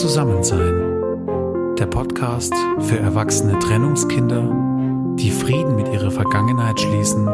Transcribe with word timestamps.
Zusammensein. 0.00 1.76
Der 1.78 1.86
Podcast 1.86 2.52
für 2.80 2.98
erwachsene 2.98 3.56
Trennungskinder, 3.60 5.14
die 5.16 5.30
Frieden 5.30 5.76
mit 5.76 5.86
ihrer 5.86 6.10
Vergangenheit 6.10 6.80
schließen, 6.80 7.28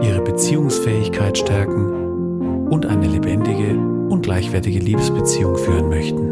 ihre 0.00 0.22
Beziehungsfähigkeit 0.22 1.36
stärken 1.36 2.68
und 2.70 2.86
eine 2.86 3.06
lebendige 3.06 3.76
und 4.08 4.22
gleichwertige 4.22 4.78
Liebesbeziehung 4.78 5.58
führen 5.58 5.90
möchten. 5.90 6.28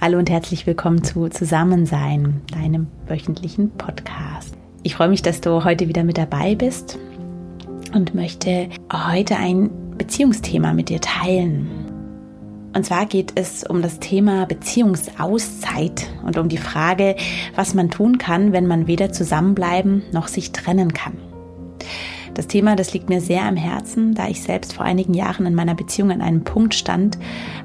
Hallo 0.00 0.18
und 0.18 0.30
herzlich 0.30 0.68
willkommen 0.68 1.02
zu 1.02 1.28
Zusammensein, 1.30 2.42
deinem 2.52 2.86
wöchentlichen 3.08 3.70
Podcast. 3.72 4.54
Ich 4.84 4.94
freue 4.94 5.08
mich, 5.08 5.22
dass 5.22 5.40
du 5.40 5.64
heute 5.64 5.88
wieder 5.88 6.04
mit 6.04 6.16
dabei 6.16 6.54
bist 6.54 6.96
und 7.92 8.14
möchte 8.14 8.68
heute 8.92 9.36
ein 9.36 9.85
Beziehungsthema 10.06 10.72
mit 10.72 10.88
dir 10.88 11.00
teilen. 11.00 11.66
Und 12.72 12.86
zwar 12.86 13.06
geht 13.06 13.32
es 13.34 13.64
um 13.64 13.82
das 13.82 13.98
Thema 13.98 14.46
Beziehungsauszeit 14.46 16.06
und 16.24 16.38
um 16.38 16.48
die 16.48 16.58
Frage, 16.58 17.16
was 17.56 17.74
man 17.74 17.90
tun 17.90 18.16
kann, 18.16 18.52
wenn 18.52 18.68
man 18.68 18.86
weder 18.86 19.10
zusammenbleiben 19.10 20.02
noch 20.12 20.28
sich 20.28 20.52
trennen 20.52 20.92
kann. 20.92 21.14
Das 22.34 22.46
Thema, 22.46 22.76
das 22.76 22.92
liegt 22.92 23.08
mir 23.08 23.20
sehr 23.20 23.46
am 23.46 23.56
Herzen, 23.56 24.14
da 24.14 24.28
ich 24.28 24.42
selbst 24.42 24.74
vor 24.74 24.84
einigen 24.84 25.14
Jahren 25.14 25.44
in 25.44 25.54
meiner 25.56 25.74
Beziehung 25.74 26.12
an 26.12 26.20
einem 26.20 26.44
Punkt 26.44 26.74
stand, 26.74 27.18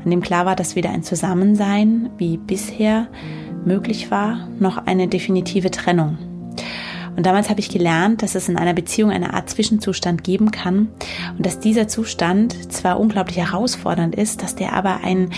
an 0.03 0.09
dem 0.09 0.22
klar 0.22 0.48
war, 0.48 0.55
dass 0.55 0.76
weder 0.76 0.89
ein 0.89 1.03
Zusammensein 1.03 2.09
wie 2.17 2.38
bisher 2.38 3.08
möglich 3.66 4.09
war, 4.09 4.48
noch 4.59 4.88
eine 4.88 5.08
definitive 5.08 5.70
Trennung. 5.70 6.17
Und 7.15 7.25
damals 7.25 7.49
habe 7.49 7.59
ich 7.59 7.70
gelernt, 7.70 8.21
dass 8.21 8.35
es 8.35 8.47
in 8.47 8.57
einer 8.57 8.73
Beziehung 8.73 9.11
eine 9.11 9.33
Art 9.33 9.49
Zwischenzustand 9.49 10.23
geben 10.23 10.52
kann 10.52 10.88
und 11.38 11.45
dass 11.45 11.59
dieser 11.59 11.88
Zustand 11.88 12.71
zwar 12.71 12.99
unglaublich 12.99 13.38
herausfordernd 13.38 14.16
ist, 14.16 14.41
dass 14.41 14.55
der 14.55 14.73
aber 14.73 15.03
ein 15.03 15.30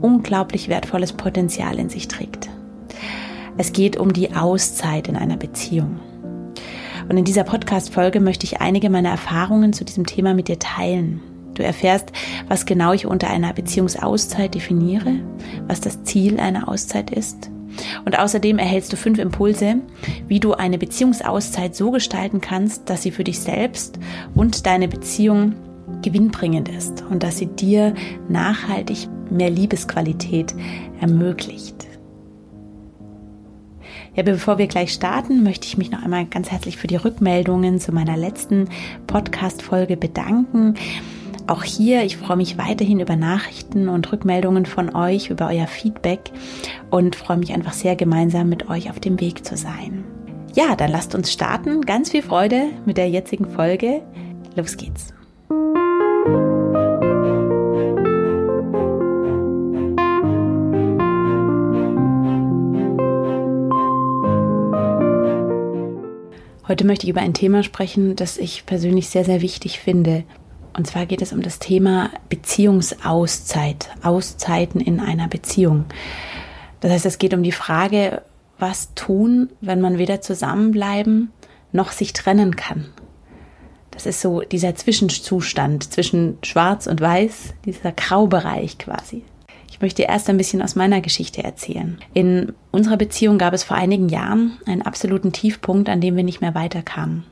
unglaublich 0.00 0.68
wertvolles 0.68 1.12
Potenzial 1.12 1.78
in 1.78 1.88
sich 1.88 2.08
trägt. 2.08 2.48
Es 3.56 3.72
geht 3.72 3.96
um 3.96 4.12
die 4.12 4.34
Auszeit 4.34 5.08
in 5.08 5.16
einer 5.16 5.36
Beziehung. 5.36 6.00
Und 7.08 7.16
in 7.16 7.24
dieser 7.24 7.44
Podcast-Folge 7.44 8.20
möchte 8.20 8.44
ich 8.44 8.60
einige 8.60 8.90
meiner 8.90 9.10
Erfahrungen 9.10 9.72
zu 9.72 9.84
diesem 9.84 10.06
Thema 10.06 10.34
mit 10.34 10.48
dir 10.48 10.58
teilen. 10.58 11.20
Du 11.54 11.62
erfährst, 11.62 12.10
was 12.48 12.66
genau 12.66 12.92
ich 12.92 13.06
unter 13.06 13.30
einer 13.30 13.52
Beziehungsauszeit 13.52 14.54
definiere, 14.54 15.20
was 15.68 15.80
das 15.80 16.02
Ziel 16.02 16.40
einer 16.40 16.68
Auszeit 16.68 17.10
ist 17.10 17.50
und 18.04 18.18
außerdem 18.18 18.58
erhältst 18.58 18.92
du 18.92 18.96
fünf 18.96 19.18
Impulse, 19.18 19.76
wie 20.28 20.40
du 20.40 20.52
eine 20.52 20.78
Beziehungsauszeit 20.78 21.74
so 21.74 21.90
gestalten 21.90 22.40
kannst, 22.40 22.88
dass 22.90 23.02
sie 23.02 23.10
für 23.10 23.24
dich 23.24 23.40
selbst 23.40 23.98
und 24.34 24.66
deine 24.66 24.88
Beziehung 24.88 25.54
gewinnbringend 26.02 26.68
ist 26.68 27.02
und 27.10 27.22
dass 27.22 27.38
sie 27.38 27.46
dir 27.46 27.94
nachhaltig 28.28 29.08
mehr 29.30 29.50
Liebesqualität 29.50 30.54
ermöglicht. 31.00 31.86
Ja, 34.14 34.22
bevor 34.22 34.58
wir 34.58 34.68
gleich 34.68 34.92
starten, 34.92 35.42
möchte 35.42 35.66
ich 35.66 35.76
mich 35.76 35.90
noch 35.90 36.02
einmal 36.02 36.24
ganz 36.26 36.50
herzlich 36.50 36.76
für 36.76 36.86
die 36.86 36.96
Rückmeldungen 36.96 37.80
zu 37.80 37.90
meiner 37.90 38.16
letzten 38.16 38.68
Podcast-Folge 39.08 39.96
bedanken. 39.96 40.74
Auch 41.46 41.62
hier, 41.62 42.04
ich 42.04 42.16
freue 42.16 42.38
mich 42.38 42.56
weiterhin 42.56 43.00
über 43.00 43.16
Nachrichten 43.16 43.90
und 43.90 44.10
Rückmeldungen 44.10 44.64
von 44.64 44.94
euch, 44.94 45.28
über 45.28 45.48
euer 45.48 45.66
Feedback 45.66 46.32
und 46.90 47.16
freue 47.16 47.36
mich 47.36 47.52
einfach 47.52 47.74
sehr 47.74 47.96
gemeinsam 47.96 48.48
mit 48.48 48.70
euch 48.70 48.88
auf 48.88 48.98
dem 48.98 49.20
Weg 49.20 49.44
zu 49.44 49.54
sein. 49.54 50.04
Ja, 50.54 50.74
dann 50.74 50.90
lasst 50.90 51.14
uns 51.14 51.30
starten. 51.30 51.82
Ganz 51.82 52.10
viel 52.10 52.22
Freude 52.22 52.68
mit 52.86 52.96
der 52.96 53.10
jetzigen 53.10 53.46
Folge. 53.46 54.00
Los 54.56 54.78
geht's. 54.78 55.12
Heute 66.66 66.86
möchte 66.86 67.04
ich 67.04 67.10
über 67.10 67.20
ein 67.20 67.34
Thema 67.34 67.62
sprechen, 67.62 68.16
das 68.16 68.38
ich 68.38 68.64
persönlich 68.64 69.10
sehr, 69.10 69.26
sehr 69.26 69.42
wichtig 69.42 69.78
finde. 69.78 70.24
Und 70.76 70.86
zwar 70.86 71.06
geht 71.06 71.22
es 71.22 71.32
um 71.32 71.42
das 71.42 71.58
Thema 71.58 72.10
Beziehungsauszeit, 72.28 73.90
Auszeiten 74.02 74.80
in 74.80 75.00
einer 75.00 75.28
Beziehung. 75.28 75.84
Das 76.80 76.90
heißt, 76.92 77.06
es 77.06 77.18
geht 77.18 77.32
um 77.32 77.42
die 77.42 77.52
Frage, 77.52 78.22
was 78.58 78.92
tun, 78.94 79.50
wenn 79.60 79.80
man 79.80 79.98
weder 79.98 80.20
zusammenbleiben 80.20 81.30
noch 81.72 81.92
sich 81.92 82.12
trennen 82.12 82.56
kann. 82.56 82.86
Das 83.90 84.06
ist 84.06 84.20
so 84.20 84.40
dieser 84.40 84.74
Zwischenzustand 84.74 85.92
zwischen 85.92 86.38
Schwarz 86.42 86.86
und 86.86 87.00
Weiß, 87.00 87.54
dieser 87.64 87.92
Graubereich 87.92 88.78
quasi. 88.78 89.24
Ich 89.70 89.80
möchte 89.80 90.02
erst 90.02 90.28
ein 90.28 90.36
bisschen 90.36 90.62
aus 90.62 90.76
meiner 90.76 91.00
Geschichte 91.00 91.42
erzählen. 91.42 91.98
In 92.12 92.52
unserer 92.70 92.96
Beziehung 92.96 93.38
gab 93.38 93.54
es 93.54 93.64
vor 93.64 93.76
einigen 93.76 94.08
Jahren 94.08 94.58
einen 94.66 94.82
absoluten 94.82 95.32
Tiefpunkt, 95.32 95.88
an 95.88 96.00
dem 96.00 96.16
wir 96.16 96.24
nicht 96.24 96.40
mehr 96.40 96.54
weiterkamen. 96.54 97.24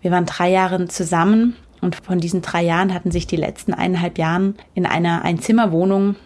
Wir 0.00 0.10
waren 0.10 0.26
drei 0.26 0.50
Jahre 0.50 0.88
zusammen 0.88 1.56
und 1.80 1.96
von 1.96 2.18
diesen 2.18 2.42
drei 2.42 2.62
Jahren 2.62 2.94
hatten 2.94 3.10
sich 3.10 3.26
die 3.26 3.36
letzten 3.36 3.74
eineinhalb 3.74 4.18
Jahren 4.18 4.56
in 4.74 4.86
einer 4.86 5.22
Einzimmerwohnung 5.22 6.16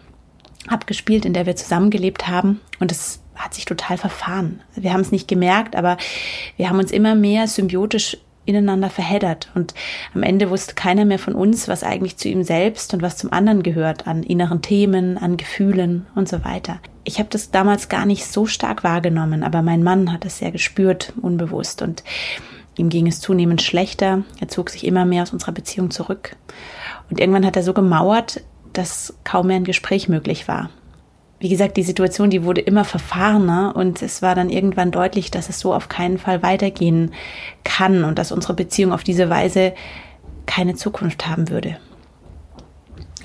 abgespielt, 0.67 1.25
in 1.25 1.33
der 1.33 1.45
wir 1.45 1.55
zusammengelebt 1.55 2.27
haben. 2.27 2.61
Und 2.79 2.91
es 2.91 3.21
hat 3.35 3.53
sich 3.53 3.65
total 3.65 3.97
verfahren. 3.97 4.61
Wir 4.75 4.93
haben 4.93 5.01
es 5.01 5.11
nicht 5.11 5.27
gemerkt, 5.27 5.75
aber 5.75 5.97
wir 6.57 6.69
haben 6.69 6.79
uns 6.79 6.91
immer 6.91 7.15
mehr 7.15 7.47
symbiotisch 7.47 8.17
ineinander 8.45 8.89
verheddert. 8.89 9.49
Und 9.55 9.73
am 10.13 10.23
Ende 10.23 10.49
wusste 10.49 10.75
keiner 10.75 11.05
mehr 11.05 11.19
von 11.19 11.33
uns, 11.33 11.67
was 11.67 11.83
eigentlich 11.83 12.17
zu 12.17 12.29
ihm 12.29 12.43
selbst 12.43 12.93
und 12.93 13.01
was 13.01 13.17
zum 13.17 13.33
anderen 13.33 13.63
gehört, 13.63 14.07
an 14.07 14.23
inneren 14.23 14.61
Themen, 14.61 15.17
an 15.17 15.37
Gefühlen 15.37 16.05
und 16.15 16.29
so 16.29 16.45
weiter. 16.45 16.79
Ich 17.03 17.19
habe 17.19 17.29
das 17.29 17.51
damals 17.51 17.89
gar 17.89 18.05
nicht 18.05 18.25
so 18.25 18.45
stark 18.45 18.83
wahrgenommen, 18.83 19.43
aber 19.43 19.61
mein 19.61 19.83
Mann 19.83 20.11
hat 20.11 20.25
es 20.25 20.37
sehr 20.37 20.51
gespürt, 20.51 21.13
unbewusst. 21.21 21.81
Und 21.81 22.03
Ihm 22.77 22.89
ging 22.89 23.07
es 23.07 23.21
zunehmend 23.21 23.61
schlechter. 23.61 24.23
Er 24.39 24.47
zog 24.47 24.69
sich 24.69 24.85
immer 24.85 25.05
mehr 25.05 25.23
aus 25.23 25.33
unserer 25.33 25.53
Beziehung 25.53 25.91
zurück. 25.91 26.35
Und 27.09 27.19
irgendwann 27.19 27.45
hat 27.45 27.55
er 27.55 27.63
so 27.63 27.73
gemauert, 27.73 28.41
dass 28.73 29.13
kaum 29.23 29.47
mehr 29.47 29.55
ein 29.55 29.63
Gespräch 29.63 30.09
möglich 30.09 30.47
war. 30.47 30.69
Wie 31.39 31.49
gesagt, 31.49 31.77
die 31.77 31.83
Situation, 31.83 32.29
die 32.29 32.43
wurde 32.43 32.61
immer 32.61 32.85
verfahrener 32.85 33.75
und 33.75 34.01
es 34.01 34.21
war 34.21 34.35
dann 34.35 34.49
irgendwann 34.49 34.91
deutlich, 34.91 35.31
dass 35.31 35.49
es 35.49 35.59
so 35.59 35.73
auf 35.73 35.89
keinen 35.89 36.17
Fall 36.17 36.41
weitergehen 36.43 37.13
kann 37.63 38.03
und 38.03 38.17
dass 38.17 38.31
unsere 38.31 38.53
Beziehung 38.53 38.91
auf 38.93 39.03
diese 39.03 39.29
Weise 39.29 39.73
keine 40.45 40.75
Zukunft 40.75 41.27
haben 41.27 41.49
würde. 41.49 41.77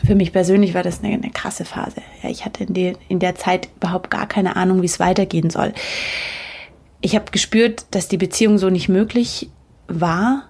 Für 0.05 0.15
mich 0.15 0.33
persönlich 0.33 0.75
war 0.75 0.83
das 0.83 1.03
eine, 1.03 1.15
eine 1.15 1.31
krasse 1.31 1.65
Phase. 1.65 2.03
Ja, 2.23 2.31
ich 2.31 2.45
hatte 2.45 2.65
in, 2.65 2.75
die, 2.75 2.97
in 3.09 3.21
der 3.21 3.37
Zeit 3.37 3.69
überhaupt 3.77 4.11
gar 4.11 4.27
keine 4.27 4.57
Ahnung, 4.57 4.83
wie 4.83 4.87
es 4.87 4.99
weitergehen 4.99 5.51
soll 5.51 5.73
ich 7.01 7.15
habe 7.15 7.31
gespürt, 7.31 7.87
dass 7.91 8.09
die 8.09 8.17
Beziehung 8.17 8.59
so 8.59 8.71
nicht 8.71 8.89
möglich 8.89 9.51
war. 9.89 10.49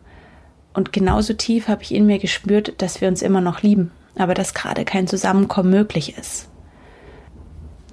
Und 0.73 0.93
genauso 0.93 1.35
tief 1.35 1.69
habe 1.69 1.83
ich 1.83 1.95
in 1.95 2.07
mir 2.07 2.19
gespürt, 2.19 2.75
dass 2.79 3.01
wir 3.01 3.09
uns 3.09 3.23
immer 3.23 3.41
noch 3.41 3.63
lieben, 3.63 3.91
aber 4.17 4.35
dass 4.35 4.55
gerade 4.55 4.85
kein 4.85 5.07
Zusammenkommen 5.07 5.71
möglich 5.71 6.17
ist. 6.17 6.49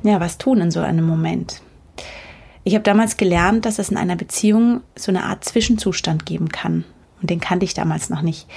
Ja, 0.03 0.19
was 0.19 0.37
tun 0.37 0.61
in 0.61 0.71
so 0.71 0.79
einem 0.79 1.05
Moment? 1.05 1.61
Ich 2.63 2.73
habe 2.73 2.83
damals 2.83 3.17
gelernt, 3.17 3.65
dass 3.65 3.79
es 3.79 3.89
in 3.89 3.97
einer 3.97 4.15
Beziehung 4.15 4.81
so 4.95 5.11
eine 5.11 5.23
Art 5.23 5.43
Zwischenzustand 5.43 6.25
geben 6.25 6.49
kann. 6.49 6.83
Und 7.21 7.29
den 7.29 7.39
kannte 7.39 7.65
ich 7.65 7.73
damals 7.73 8.09
noch 8.09 8.21
nicht. 8.21 8.47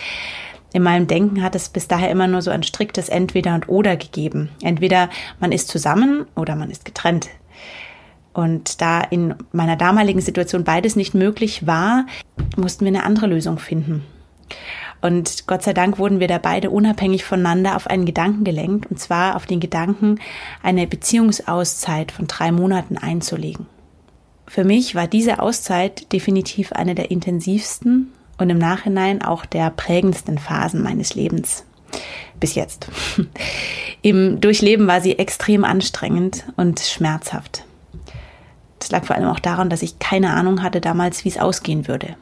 In 0.72 0.82
meinem 0.82 1.06
Denken 1.06 1.42
hat 1.42 1.54
es 1.54 1.68
bis 1.68 1.88
daher 1.88 2.10
immer 2.10 2.26
nur 2.26 2.42
so 2.42 2.50
ein 2.50 2.62
striktes 2.62 3.08
Entweder 3.08 3.54
und 3.54 3.68
Oder 3.68 3.96
gegeben. 3.96 4.50
Entweder 4.62 5.08
man 5.40 5.52
ist 5.52 5.68
zusammen 5.68 6.26
oder 6.36 6.56
man 6.56 6.70
ist 6.70 6.84
getrennt. 6.84 7.28
Und 8.32 8.80
da 8.80 9.00
in 9.00 9.34
meiner 9.52 9.76
damaligen 9.76 10.20
Situation 10.20 10.64
beides 10.64 10.96
nicht 10.96 11.14
möglich 11.14 11.66
war, 11.66 12.06
mussten 12.56 12.84
wir 12.84 12.92
eine 12.92 13.04
andere 13.04 13.26
Lösung 13.26 13.58
finden. 13.58 14.04
Und 15.00 15.46
Gott 15.46 15.62
sei 15.62 15.72
Dank 15.72 15.98
wurden 15.98 16.20
wir 16.20 16.28
da 16.28 16.38
beide 16.38 16.70
unabhängig 16.70 17.24
voneinander 17.24 17.76
auf 17.76 17.86
einen 17.86 18.04
Gedanken 18.04 18.44
gelenkt, 18.44 18.90
und 18.90 18.98
zwar 18.98 19.36
auf 19.36 19.46
den 19.46 19.60
Gedanken, 19.60 20.20
eine 20.62 20.86
Beziehungsauszeit 20.86 22.12
von 22.12 22.26
drei 22.26 22.52
Monaten 22.52 22.98
einzulegen. 22.98 23.66
Für 24.46 24.64
mich 24.64 24.94
war 24.94 25.06
diese 25.06 25.40
Auszeit 25.40 26.12
definitiv 26.12 26.72
eine 26.72 26.94
der 26.94 27.10
intensivsten 27.10 28.12
und 28.36 28.50
im 28.50 28.58
Nachhinein 28.58 29.22
auch 29.22 29.46
der 29.46 29.70
prägendsten 29.70 30.38
Phasen 30.38 30.82
meines 30.82 31.14
Lebens. 31.14 31.64
Bis 32.38 32.54
jetzt. 32.54 32.88
Im 34.02 34.40
Durchleben 34.40 34.86
war 34.86 35.00
sie 35.00 35.18
extrem 35.18 35.64
anstrengend 35.64 36.44
und 36.56 36.80
schmerzhaft. 36.80 37.64
Das 38.80 38.90
lag 38.90 39.04
vor 39.04 39.14
allem 39.14 39.28
auch 39.28 39.38
daran, 39.38 39.70
dass 39.70 39.82
ich 39.82 40.00
keine 40.00 40.32
Ahnung 40.32 40.62
hatte 40.62 40.80
damals, 40.80 41.24
wie 41.24 41.28
es 41.28 41.38
ausgehen 41.38 41.86
würde. 41.86 42.16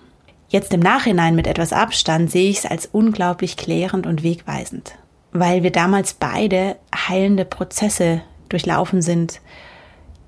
Jetzt 0.50 0.72
im 0.74 0.80
Nachhinein 0.80 1.34
mit 1.34 1.46
etwas 1.46 1.72
Abstand 1.72 2.30
sehe 2.30 2.50
ich 2.50 2.58
es 2.58 2.66
als 2.66 2.86
unglaublich 2.86 3.56
klärend 3.56 4.06
und 4.06 4.22
wegweisend, 4.22 4.94
weil 5.32 5.62
wir 5.62 5.70
damals 5.70 6.14
beide 6.14 6.76
heilende 6.94 7.44
Prozesse 7.44 8.22
durchlaufen 8.48 9.02
sind, 9.02 9.40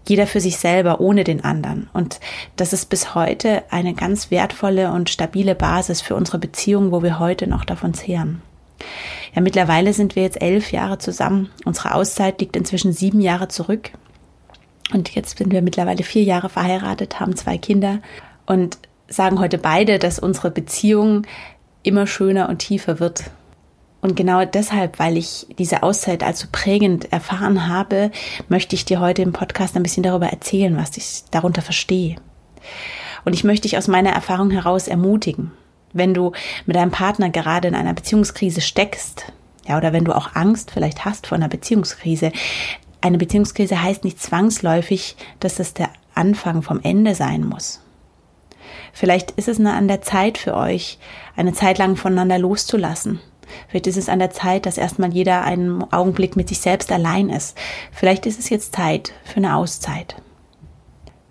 jeder 0.09 0.27
für 0.27 0.41
sich 0.41 0.56
selber, 0.56 1.00
ohne 1.00 1.25
den 1.25 1.44
anderen. 1.44 1.88
Und 1.93 2.21
das 2.56 2.73
ist 2.73 2.87
bis 2.87 3.15
heute 3.15 3.62
eine 3.71 3.94
ganz 3.94 4.31
wertvolle 4.31 4.93
und 4.93 5.11
stabile 5.11 5.55
Basis 5.55 6.00
für 6.00 6.15
unsere 6.15 6.38
Beziehung, 6.38 6.91
wo 6.91 7.03
wir 7.03 7.19
heute 7.19 7.47
noch 7.47 7.65
davon 7.65 7.94
zehren. 7.94 8.43
Ja, 9.35 9.43
mittlerweile 9.43 9.93
sind 9.93 10.17
wir 10.17 10.23
jetzt 10.23 10.41
elf 10.41 10.73
Jahre 10.73 10.99
zusammen. 10.99 11.50
Unsere 11.65 11.94
Auszeit 11.94 12.41
liegt 12.41 12.56
inzwischen 12.56 12.93
sieben 12.93 13.21
Jahre 13.21 13.49
zurück. 13.49 13.91
Und 14.93 15.15
jetzt 15.15 15.39
sind 15.39 15.53
wir 15.53 15.63
mittlerweile 15.63 16.03
vier 16.03 16.23
Jahre 16.23 16.49
verheiratet, 16.49 17.21
haben 17.21 17.37
zwei 17.37 17.59
Kinder 17.59 18.01
und 18.47 18.79
sagen 19.09 19.39
heute 19.39 19.59
beide, 19.59 19.99
dass 19.99 20.19
unsere 20.19 20.51
Beziehung 20.51 21.27
immer 21.83 22.07
schöner 22.07 22.49
und 22.49 22.59
tiefer 22.59 23.01
wird. 23.01 23.25
Und 24.01 24.17
genau 24.17 24.45
deshalb, 24.45 24.99
weil 24.99 25.17
ich 25.17 25.47
diese 25.59 25.83
Auszeit 25.83 26.23
als 26.23 26.41
so 26.41 26.49
prägend 26.51 27.13
erfahren 27.13 27.69
habe, 27.69 28.11
möchte 28.49 28.75
ich 28.75 28.85
dir 28.85 29.01
heute 29.01 29.23
im 29.23 29.33
Podcast 29.33 29.77
ein 29.77 29.83
bisschen 29.83 30.03
darüber 30.03 30.29
erzählen, 30.29 30.77
was 30.77 30.97
ich 30.97 31.25
darunter 31.31 31.61
verstehe. 31.61 32.17
Und 33.25 33.35
ich 33.35 33.45
möchte 33.45 33.69
dich 33.69 33.77
aus 33.77 33.89
meiner 33.89 34.11
Erfahrung 34.11 34.51
heraus 34.51 34.89
ermutigen, 34.89 35.53
wenn 35.93 36.15
du 36.15 36.33
mit 36.65 36.77
deinem 36.77 36.91
Partner 36.91 37.29
gerade 37.29 37.69
in 37.69 37.75
einer 37.75 37.93
Beziehungskrise 37.93 38.63
steckst, 38.63 39.33
ja, 39.69 39.77
oder 39.77 39.93
wenn 39.93 40.05
du 40.05 40.17
auch 40.17 40.35
Angst 40.35 40.71
vielleicht 40.71 41.05
hast 41.05 41.27
vor 41.27 41.37
einer 41.37 41.49
Beziehungskrise. 41.49 42.33
Eine 43.00 43.19
Beziehungskrise 43.19 43.82
heißt 43.82 44.05
nicht 44.05 44.20
zwangsläufig, 44.20 45.17
dass 45.38 45.56
das 45.56 45.75
der 45.75 45.91
Anfang 46.14 46.62
vom 46.62 46.81
Ende 46.82 47.14
sein 47.14 47.47
muss. 47.47 47.81
Vielleicht 48.93 49.32
ist 49.32 49.49
es 49.49 49.61
an 49.61 49.88
der 49.88 50.02
Zeit 50.02 50.38
für 50.38 50.55
euch, 50.55 50.99
eine 51.37 51.52
Zeit 51.52 51.79
lang 51.79 51.97
voneinander 51.97 52.38
loszulassen. 52.38 53.20
Vielleicht 53.69 53.87
ist 53.87 53.97
es 53.97 54.08
an 54.08 54.19
der 54.19 54.31
Zeit, 54.31 54.67
dass 54.67 54.79
erstmal 54.79 55.12
jeder 55.12 55.43
einen 55.43 55.82
Augenblick 55.93 56.37
mit 56.37 56.49
sich 56.49 56.61
selbst 56.61 56.93
allein 56.93 57.31
ist. 57.31 57.56
Vielleicht 57.91 58.26
ist 58.26 58.38
es 58.38 58.49
jetzt 58.49 58.75
Zeit 58.75 59.12
für 59.25 59.38
eine 59.38 59.56
Auszeit. 59.56 60.17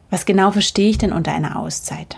Was 0.09 0.25
genau 0.25 0.51
verstehe 0.51 0.89
ich 0.89 0.97
denn 0.97 1.13
unter 1.13 1.33
einer 1.33 1.59
Auszeit? 1.59 2.17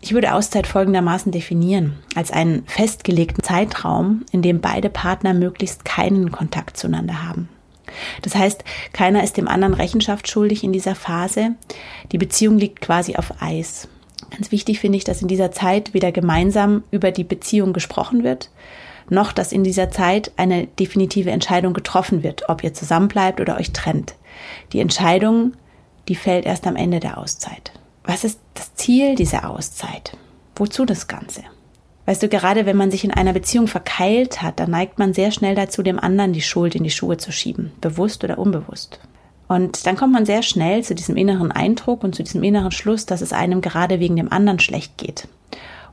Ich 0.00 0.12
würde 0.12 0.34
Auszeit 0.34 0.66
folgendermaßen 0.66 1.32
definieren, 1.32 1.98
als 2.14 2.30
einen 2.30 2.66
festgelegten 2.66 3.42
Zeitraum, 3.42 4.26
in 4.32 4.42
dem 4.42 4.60
beide 4.60 4.90
Partner 4.90 5.32
möglichst 5.32 5.86
keinen 5.86 6.30
Kontakt 6.30 6.76
zueinander 6.76 7.26
haben. 7.26 7.48
Das 8.22 8.34
heißt, 8.34 8.64
keiner 8.92 9.22
ist 9.22 9.36
dem 9.36 9.48
anderen 9.48 9.74
Rechenschaft 9.74 10.28
schuldig 10.28 10.64
in 10.64 10.72
dieser 10.72 10.94
Phase. 10.94 11.54
Die 12.12 12.18
Beziehung 12.18 12.58
liegt 12.58 12.80
quasi 12.80 13.16
auf 13.16 13.42
Eis. 13.42 13.88
Ganz 14.30 14.50
wichtig 14.50 14.80
finde 14.80 14.96
ich, 14.96 15.04
dass 15.04 15.22
in 15.22 15.28
dieser 15.28 15.52
Zeit 15.52 15.94
weder 15.94 16.12
gemeinsam 16.12 16.82
über 16.90 17.10
die 17.10 17.24
Beziehung 17.24 17.72
gesprochen 17.72 18.24
wird, 18.24 18.50
noch 19.08 19.32
dass 19.32 19.52
in 19.52 19.64
dieser 19.64 19.90
Zeit 19.90 20.32
eine 20.36 20.66
definitive 20.66 21.30
Entscheidung 21.30 21.74
getroffen 21.74 22.22
wird, 22.22 22.48
ob 22.48 22.64
ihr 22.64 22.74
zusammenbleibt 22.74 23.40
oder 23.40 23.56
euch 23.56 23.72
trennt. 23.72 24.14
Die 24.72 24.80
Entscheidung, 24.80 25.52
die 26.08 26.16
fällt 26.16 26.46
erst 26.46 26.66
am 26.66 26.76
Ende 26.76 27.00
der 27.00 27.18
Auszeit 27.18 27.72
was 28.04 28.24
ist 28.24 28.38
das 28.52 28.74
Ziel 28.74 29.14
dieser 29.14 29.50
Auszeit? 29.50 30.16
Wozu 30.56 30.84
das 30.84 31.08
Ganze? 31.08 31.42
Weißt 32.06 32.22
du, 32.22 32.28
gerade 32.28 32.66
wenn 32.66 32.76
man 32.76 32.90
sich 32.90 33.04
in 33.04 33.12
einer 33.12 33.32
Beziehung 33.32 33.66
verkeilt 33.66 34.42
hat, 34.42 34.60
dann 34.60 34.70
neigt 34.70 34.98
man 34.98 35.14
sehr 35.14 35.30
schnell 35.30 35.54
dazu, 35.54 35.82
dem 35.82 35.98
anderen 35.98 36.32
die 36.32 36.42
Schuld 36.42 36.74
in 36.74 36.84
die 36.84 36.90
Schuhe 36.90 37.16
zu 37.16 37.32
schieben, 37.32 37.72
bewusst 37.80 38.24
oder 38.24 38.38
unbewusst. 38.38 39.00
Und 39.48 39.86
dann 39.86 39.96
kommt 39.96 40.12
man 40.12 40.26
sehr 40.26 40.42
schnell 40.42 40.82
zu 40.82 40.94
diesem 40.94 41.16
inneren 41.16 41.52
Eindruck 41.52 42.04
und 42.04 42.14
zu 42.14 42.22
diesem 42.22 42.42
inneren 42.42 42.72
Schluss, 42.72 43.06
dass 43.06 43.20
es 43.20 43.32
einem 43.32 43.60
gerade 43.60 44.00
wegen 44.00 44.16
dem 44.16 44.32
anderen 44.32 44.58
schlecht 44.58 44.98
geht. 44.98 45.28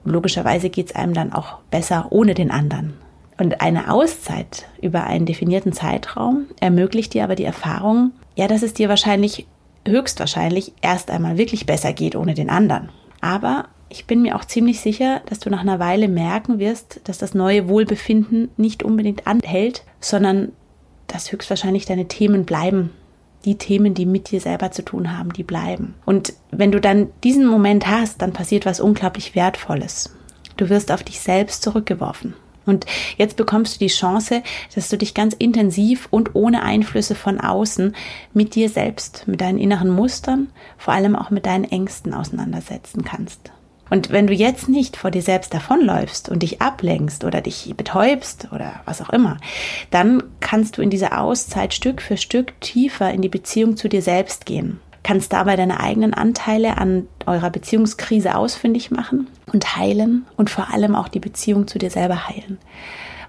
Und 0.03 0.11
logischerweise 0.11 0.69
geht 0.69 0.87
es 0.87 0.95
einem 0.95 1.13
dann 1.13 1.33
auch 1.33 1.59
besser 1.69 2.07
ohne 2.09 2.33
den 2.33 2.51
anderen. 2.51 2.93
Und 3.37 3.61
eine 3.61 3.91
Auszeit 3.91 4.67
über 4.81 5.05
einen 5.05 5.25
definierten 5.25 5.73
Zeitraum 5.73 6.45
ermöglicht 6.59 7.13
dir 7.13 7.23
aber 7.23 7.35
die 7.35 7.43
Erfahrung, 7.43 8.11
ja, 8.35 8.47
dass 8.47 8.63
es 8.63 8.73
dir 8.73 8.89
wahrscheinlich 8.89 9.47
höchstwahrscheinlich 9.87 10.73
erst 10.81 11.09
einmal 11.09 11.37
wirklich 11.37 11.65
besser 11.65 11.93
geht 11.93 12.15
ohne 12.15 12.33
den 12.33 12.49
anderen. 12.49 12.89
Aber 13.19 13.65
ich 13.91 14.05
bin 14.05 14.21
mir 14.21 14.35
auch 14.35 14.45
ziemlich 14.45 14.79
sicher, 14.79 15.21
dass 15.25 15.39
du 15.39 15.49
nach 15.49 15.59
einer 15.59 15.79
Weile 15.79 16.07
merken 16.07 16.59
wirst, 16.59 17.01
dass 17.03 17.17
das 17.17 17.33
neue 17.33 17.67
Wohlbefinden 17.67 18.49
nicht 18.55 18.83
unbedingt 18.83 19.27
anhält, 19.27 19.83
sondern 19.99 20.53
dass 21.07 21.31
höchstwahrscheinlich 21.31 21.85
deine 21.85 22.07
Themen 22.07 22.45
bleiben. 22.45 22.91
Die 23.43 23.57
Themen, 23.57 23.93
die 23.93 24.05
mit 24.05 24.31
dir 24.31 24.39
selber 24.39 24.71
zu 24.71 24.85
tun 24.85 25.17
haben, 25.17 25.33
die 25.33 25.43
bleiben. 25.43 25.95
Und 26.05 26.33
wenn 26.51 26.71
du 26.71 26.79
dann 26.79 27.09
diesen 27.23 27.45
Moment 27.45 27.87
hast, 27.87 28.21
dann 28.21 28.33
passiert 28.33 28.65
was 28.65 28.79
unglaublich 28.79 29.35
Wertvolles. 29.35 30.15
Du 30.57 30.69
wirst 30.69 30.91
auf 30.91 31.03
dich 31.03 31.19
selbst 31.19 31.63
zurückgeworfen. 31.63 32.35
Und 32.65 32.85
jetzt 33.17 33.35
bekommst 33.35 33.75
du 33.75 33.79
die 33.79 33.87
Chance, 33.87 34.43
dass 34.75 34.89
du 34.89 34.97
dich 34.97 35.15
ganz 35.15 35.33
intensiv 35.33 36.07
und 36.11 36.35
ohne 36.35 36.61
Einflüsse 36.61 37.15
von 37.15 37.39
außen 37.39 37.95
mit 38.33 38.53
dir 38.55 38.69
selbst, 38.69 39.27
mit 39.27 39.41
deinen 39.41 39.57
inneren 39.57 39.89
Mustern, 39.89 40.49
vor 40.77 40.93
allem 40.93 41.15
auch 41.15 41.31
mit 41.31 41.47
deinen 41.47 41.65
Ängsten 41.65 42.13
auseinandersetzen 42.13 43.03
kannst. 43.03 43.51
Und 43.91 44.09
wenn 44.09 44.25
du 44.25 44.33
jetzt 44.33 44.69
nicht 44.69 44.97
vor 44.97 45.11
dir 45.11 45.21
selbst 45.21 45.53
davonläufst 45.53 46.29
und 46.29 46.41
dich 46.41 46.61
ablenkst 46.61 47.23
oder 47.23 47.41
dich 47.41 47.71
betäubst 47.77 48.47
oder 48.51 48.81
was 48.85 49.01
auch 49.01 49.09
immer, 49.09 49.37
dann 49.91 50.23
kannst 50.39 50.77
du 50.77 50.81
in 50.81 50.89
dieser 50.89 51.21
Auszeit 51.21 51.73
Stück 51.73 52.01
für 52.01 52.17
Stück 52.17 52.59
tiefer 52.61 53.11
in 53.11 53.21
die 53.21 53.29
Beziehung 53.29 53.77
zu 53.77 53.87
dir 53.89 54.01
selbst 54.01 54.47
gehen 54.47 54.79
kannst 55.03 55.33
dabei 55.33 55.55
deine 55.55 55.79
eigenen 55.79 56.13
Anteile 56.13 56.77
an 56.77 57.07
eurer 57.25 57.49
Beziehungskrise 57.49 58.35
ausfindig 58.35 58.91
machen 58.91 59.27
und 59.51 59.75
heilen 59.75 60.27
und 60.37 60.49
vor 60.49 60.71
allem 60.71 60.95
auch 60.95 61.07
die 61.07 61.19
Beziehung 61.19 61.67
zu 61.67 61.79
dir 61.79 61.89
selber 61.89 62.27
heilen. 62.27 62.59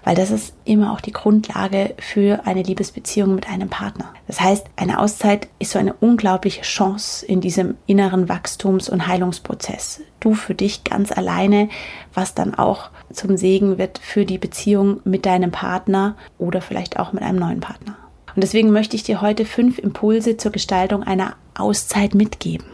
Weil 0.03 0.15
das 0.15 0.31
ist 0.31 0.53
immer 0.65 0.91
auch 0.91 1.01
die 1.01 1.13
Grundlage 1.13 1.95
für 1.99 2.45
eine 2.45 2.63
Liebesbeziehung 2.63 3.35
mit 3.35 3.47
einem 3.47 3.69
Partner. 3.69 4.13
Das 4.27 4.41
heißt, 4.41 4.67
eine 4.75 4.99
Auszeit 4.99 5.47
ist 5.59 5.71
so 5.71 5.79
eine 5.79 5.93
unglaubliche 5.93 6.61
Chance 6.61 7.25
in 7.25 7.41
diesem 7.41 7.75
inneren 7.85 8.27
Wachstums- 8.27 8.89
und 8.89 9.07
Heilungsprozess. 9.07 10.01
Du 10.19 10.33
für 10.33 10.55
dich 10.55 10.83
ganz 10.83 11.11
alleine, 11.11 11.69
was 12.13 12.35
dann 12.35 12.55
auch 12.55 12.89
zum 13.11 13.37
Segen 13.37 13.77
wird 13.77 13.99
für 13.99 14.25
die 14.25 14.37
Beziehung 14.37 14.99
mit 15.03 15.25
deinem 15.25 15.51
Partner 15.51 16.15
oder 16.37 16.61
vielleicht 16.61 16.99
auch 16.99 17.13
mit 17.13 17.23
einem 17.23 17.39
neuen 17.39 17.59
Partner. 17.59 17.97
Und 18.35 18.43
deswegen 18.43 18.71
möchte 18.71 18.95
ich 18.95 19.03
dir 19.03 19.21
heute 19.21 19.45
fünf 19.45 19.77
Impulse 19.77 20.37
zur 20.37 20.51
Gestaltung 20.51 21.03
einer 21.03 21.35
Auszeit 21.55 22.15
mitgeben. 22.15 22.65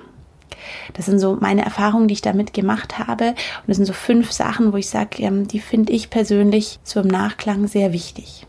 Das 0.94 1.06
sind 1.06 1.20
so 1.20 1.38
meine 1.40 1.64
Erfahrungen, 1.64 2.08
die 2.08 2.14
ich 2.14 2.22
damit 2.22 2.54
gemacht 2.54 3.00
habe. 3.00 3.30
Und 3.30 3.68
das 3.68 3.78
sind 3.78 3.86
so 3.86 3.94
fünf 3.94 4.32
Sachen, 4.32 4.74
wo 4.74 4.78
ich 4.78 4.90
sage, 4.90 5.24
ähm, 5.24 5.48
die 5.48 5.60
finde 5.60 5.94
ich 5.94 6.10
persönlich 6.10 6.80
so 6.84 7.00
im 7.00 7.08
Nachklang 7.08 7.68
sehr 7.68 7.94
wichtig. 7.94 8.46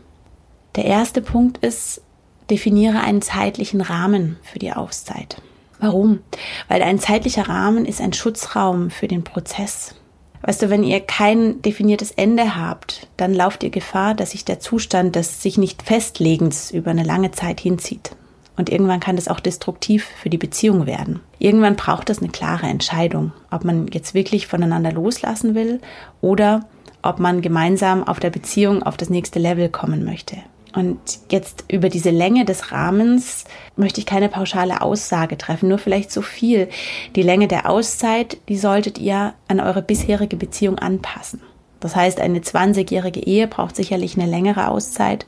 Der 0.75 0.85
erste 0.85 1.21
Punkt 1.21 1.57
ist, 1.59 2.01
definiere 2.49 3.01
einen 3.01 3.21
zeitlichen 3.21 3.81
Rahmen 3.81 4.37
für 4.43 4.59
die 4.59 4.73
Auszeit. 4.73 5.41
Warum? 5.79 6.19
Weil 6.67 6.83
ein 6.83 6.99
zeitlicher 6.99 7.49
Rahmen 7.49 7.85
ist 7.85 8.01
ein 8.01 8.13
Schutzraum 8.13 8.91
für 8.91 9.07
den 9.07 9.23
Prozess. 9.23 9.95
Weißt 10.43 10.61
du, 10.61 10.69
wenn 10.69 10.83
ihr 10.83 10.99
kein 11.01 11.61
definiertes 11.61 12.11
Ende 12.11 12.55
habt, 12.55 13.07
dann 13.17 13.33
lauft 13.33 13.63
ihr 13.63 13.69
Gefahr, 13.69 14.15
dass 14.15 14.31
sich 14.31 14.43
der 14.43 14.59
Zustand 14.59 15.15
des 15.15 15.41
sich 15.41 15.57
nicht 15.57 15.83
Festlegens 15.83 16.71
über 16.71 16.91
eine 16.91 17.03
lange 17.03 17.31
Zeit 17.31 17.59
hinzieht. 17.59 18.11
Und 18.57 18.69
irgendwann 18.69 18.99
kann 18.99 19.15
das 19.15 19.27
auch 19.27 19.39
destruktiv 19.39 20.05
für 20.21 20.29
die 20.29 20.37
Beziehung 20.37 20.85
werden. 20.85 21.21
Irgendwann 21.39 21.75
braucht 21.75 22.09
es 22.09 22.19
eine 22.19 22.29
klare 22.29 22.67
Entscheidung, 22.67 23.31
ob 23.49 23.63
man 23.63 23.87
jetzt 23.87 24.13
wirklich 24.13 24.47
voneinander 24.47 24.91
loslassen 24.91 25.55
will 25.55 25.79
oder 26.19 26.65
ob 27.01 27.19
man 27.19 27.41
gemeinsam 27.41 28.03
auf 28.03 28.19
der 28.19 28.29
Beziehung 28.29 28.83
auf 28.83 28.97
das 28.97 29.09
nächste 29.09 29.39
Level 29.39 29.69
kommen 29.69 30.03
möchte. 30.03 30.37
Und 30.73 30.99
jetzt 31.29 31.65
über 31.67 31.89
diese 31.89 32.11
Länge 32.11 32.45
des 32.45 32.71
Rahmens 32.71 33.43
möchte 33.75 33.99
ich 33.99 34.05
keine 34.05 34.29
pauschale 34.29 34.81
Aussage 34.81 35.37
treffen, 35.37 35.67
nur 35.67 35.77
vielleicht 35.77 36.11
so 36.11 36.21
viel. 36.21 36.69
Die 37.15 37.23
Länge 37.23 37.47
der 37.47 37.69
Auszeit, 37.69 38.37
die 38.47 38.57
solltet 38.57 38.97
ihr 38.97 39.33
an 39.47 39.59
eure 39.59 39.81
bisherige 39.81 40.37
Beziehung 40.37 40.79
anpassen. 40.79 41.41
Das 41.81 41.95
heißt, 41.95 42.21
eine 42.21 42.39
20-jährige 42.39 43.19
Ehe 43.19 43.47
braucht 43.47 43.75
sicherlich 43.75 44.17
eine 44.17 44.29
längere 44.29 44.69
Auszeit 44.69 45.25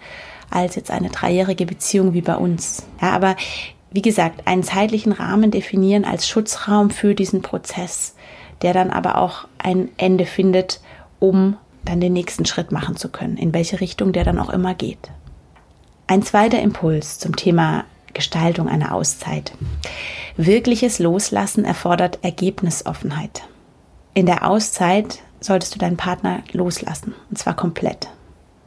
als 0.54 0.76
jetzt 0.76 0.92
eine 0.92 1.10
dreijährige 1.10 1.66
Beziehung 1.66 2.14
wie 2.14 2.22
bei 2.22 2.36
uns. 2.36 2.84
Ja, 3.02 3.12
aber 3.12 3.36
wie 3.92 4.02
gesagt, 4.02 4.48
einen 4.48 4.64
zeitlichen 4.64 5.12
Rahmen 5.12 5.52
definieren 5.52 6.06
als 6.06 6.28
Schutzraum 6.28 6.90
für 6.90 7.14
diesen 7.14 7.42
Prozess, 7.42 8.16
der 8.62 8.74
dann 8.74 8.90
aber 8.90 9.18
auch 9.18 9.48
ein 9.60 9.90
Ende 9.98 10.26
findet, 10.26 10.82
um 11.20 11.58
dann 11.86 12.00
den 12.00 12.14
nächsten 12.14 12.46
Schritt 12.46 12.72
machen 12.72 12.96
zu 12.96 13.10
können, 13.10 13.38
in 13.38 13.54
welche 13.54 13.82
Richtung 13.82 14.14
der 14.14 14.24
dann 14.24 14.40
auch 14.40 14.50
immer 14.50 14.74
geht. 14.74 15.12
Ein 16.08 16.24
zweiter 16.24 16.62
Impuls 16.62 17.20
zum 17.20 17.36
Thema 17.36 17.86
Gestaltung 18.14 18.68
einer 18.68 18.94
Auszeit. 18.94 19.54
Wirkliches 20.38 21.00
Loslassen 21.00 21.66
erfordert 21.66 22.20
Ergebnisoffenheit. 22.24 23.44
In 24.14 24.26
der 24.26 24.48
Auszeit 24.48 25.20
solltest 25.40 25.76
du 25.76 25.80
deinen 25.80 25.98
Partner 25.98 26.42
loslassen, 26.52 27.14
und 27.30 27.38
zwar 27.38 27.56
komplett. 27.56 28.10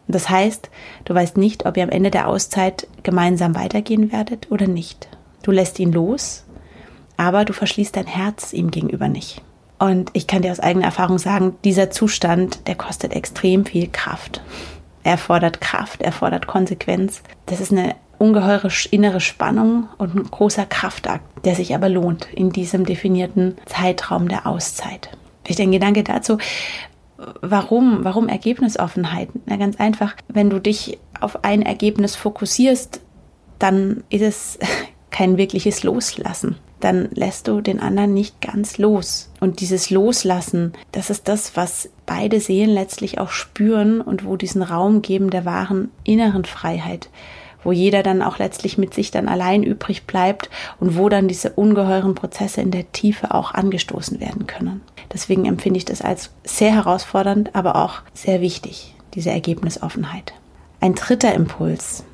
Das 0.09 0.29
heißt, 0.29 0.71
du 1.05 1.15
weißt 1.15 1.37
nicht, 1.37 1.67
ob 1.67 1.77
ihr 1.77 1.83
am 1.83 1.91
Ende 1.91 2.11
der 2.11 2.29
Auszeit 2.29 2.87
gemeinsam 3.03 3.55
weitergehen 3.55 4.13
werdet 4.13 4.51
oder 4.51 4.67
nicht. 4.67 5.09
Du 5.43 5.51
lässt 5.51 5.79
ihn 5.79 5.93
los, 5.93 6.45
aber 7.17 7.45
du 7.45 7.53
verschließt 7.53 7.97
dein 7.97 8.07
Herz 8.07 8.53
ihm 8.53 8.71
gegenüber 8.71 9.09
nicht. 9.09 9.43
Und 9.79 10.11
ich 10.13 10.27
kann 10.27 10.43
dir 10.43 10.53
aus 10.53 10.61
eigener 10.61 10.87
Erfahrung 10.87 11.19
sagen, 11.19 11.55
dieser 11.65 11.91
Zustand, 11.91 12.67
der 12.67 12.77
kostet 12.77 13.13
extrem 13.13 13.67
viel 13.67 13.89
Kraft. 13.89 14.43
Er 15.03 15.19
fordert 15.19 15.61
Kraft, 15.61 16.03
er 16.03 16.13
fordert 16.13 16.47
Konsequenz. 16.47 17.23
Das 17.47 17.61
ist 17.61 17.73
eine 17.73 17.95
ungeheure 18.19 18.71
innere 18.91 19.21
Spannung 19.21 19.89
und 19.99 20.15
ein 20.15 20.25
großer 20.25 20.65
Kraftakt, 20.67 21.45
der 21.45 21.55
sich 21.55 21.75
aber 21.75 21.89
lohnt 21.89 22.27
in 22.33 22.51
diesem 22.51 22.87
definierten 22.87 23.57
Zeitraum 23.67 24.29
der 24.29 24.47
Auszeit. 24.47 25.11
Ich 25.47 25.57
denke, 25.57 25.79
Gedanke 25.79 26.03
dazu, 26.03 26.39
warum? 27.41 28.05
Warum 28.05 28.29
Ergebnisoffenheit? 28.29 29.29
Na, 29.47 29.57
ganz 29.57 29.77
einfach, 29.77 30.15
wenn 30.29 30.51
du 30.51 30.61
dich 30.61 30.99
auf 31.21 31.45
ein 31.45 31.63
Ergebnis 31.63 32.17
fokussierst, 32.17 33.01
dann 33.59 34.05
ist 34.11 34.23
es 34.23 34.59
kein 35.11 35.37
wirkliches 35.37 35.83
Loslassen. 35.83 36.57
Dann 36.81 37.09
lässt 37.13 37.49
du 37.49 37.63
den 37.63 37.81
anderen 37.81 38.13
nicht 38.13 38.43
ganz 38.43 38.77
los. 38.77 39.31
Und 39.41 39.61
dieses 39.61 39.89
Loslassen, 39.89 40.75
das 40.93 41.09
ist 41.09 41.27
das, 41.27 41.57
was 41.57 41.89
beide 42.05 42.39
Seelen 42.39 42.71
letztlich 42.71 43.19
auch 43.19 43.31
spüren 43.31 44.03
und 44.03 44.27
wo 44.27 44.37
diesen 44.37 44.63
Raum 44.63 45.01
geben 45.01 45.31
der 45.31 45.47
wahren 45.47 45.91
inneren 46.05 46.45
Freiheit 46.45 47.09
wo 47.67 47.73
jeder 47.73 48.05
dann 48.05 48.23
auch 48.23 48.39
letztlich 48.39 48.79
mit 48.79 48.95
sich 48.95 49.11
dann 49.11 49.27
allein 49.27 49.65
übrig 49.65 50.05
bleibt 50.05 50.49
und 50.79 50.97
wo 50.97 51.09
dann 51.09 51.27
diese 51.27 51.51
ungeheuren 51.51 52.15
Prozesse 52.15 52.61
in 52.61 52.71
der 52.71 52.93
Tiefe 52.93 53.35
auch 53.35 53.53
angestoßen 53.53 54.21
werden 54.21 54.47
können. 54.47 54.83
Deswegen 55.13 55.45
empfinde 55.47 55.79
ich 55.79 55.85
das 55.85 56.03
als 56.03 56.31
sehr 56.45 56.73
herausfordernd, 56.73 57.55
aber 57.55 57.77
auch 57.77 58.03
sehr 58.15 58.41
wichtig, 58.41 58.95
diese 59.15 59.31
Ergebnisoffenheit. 59.31 60.33
Ein 60.81 60.95
dritter 60.95 61.35
Impuls. 61.35 62.05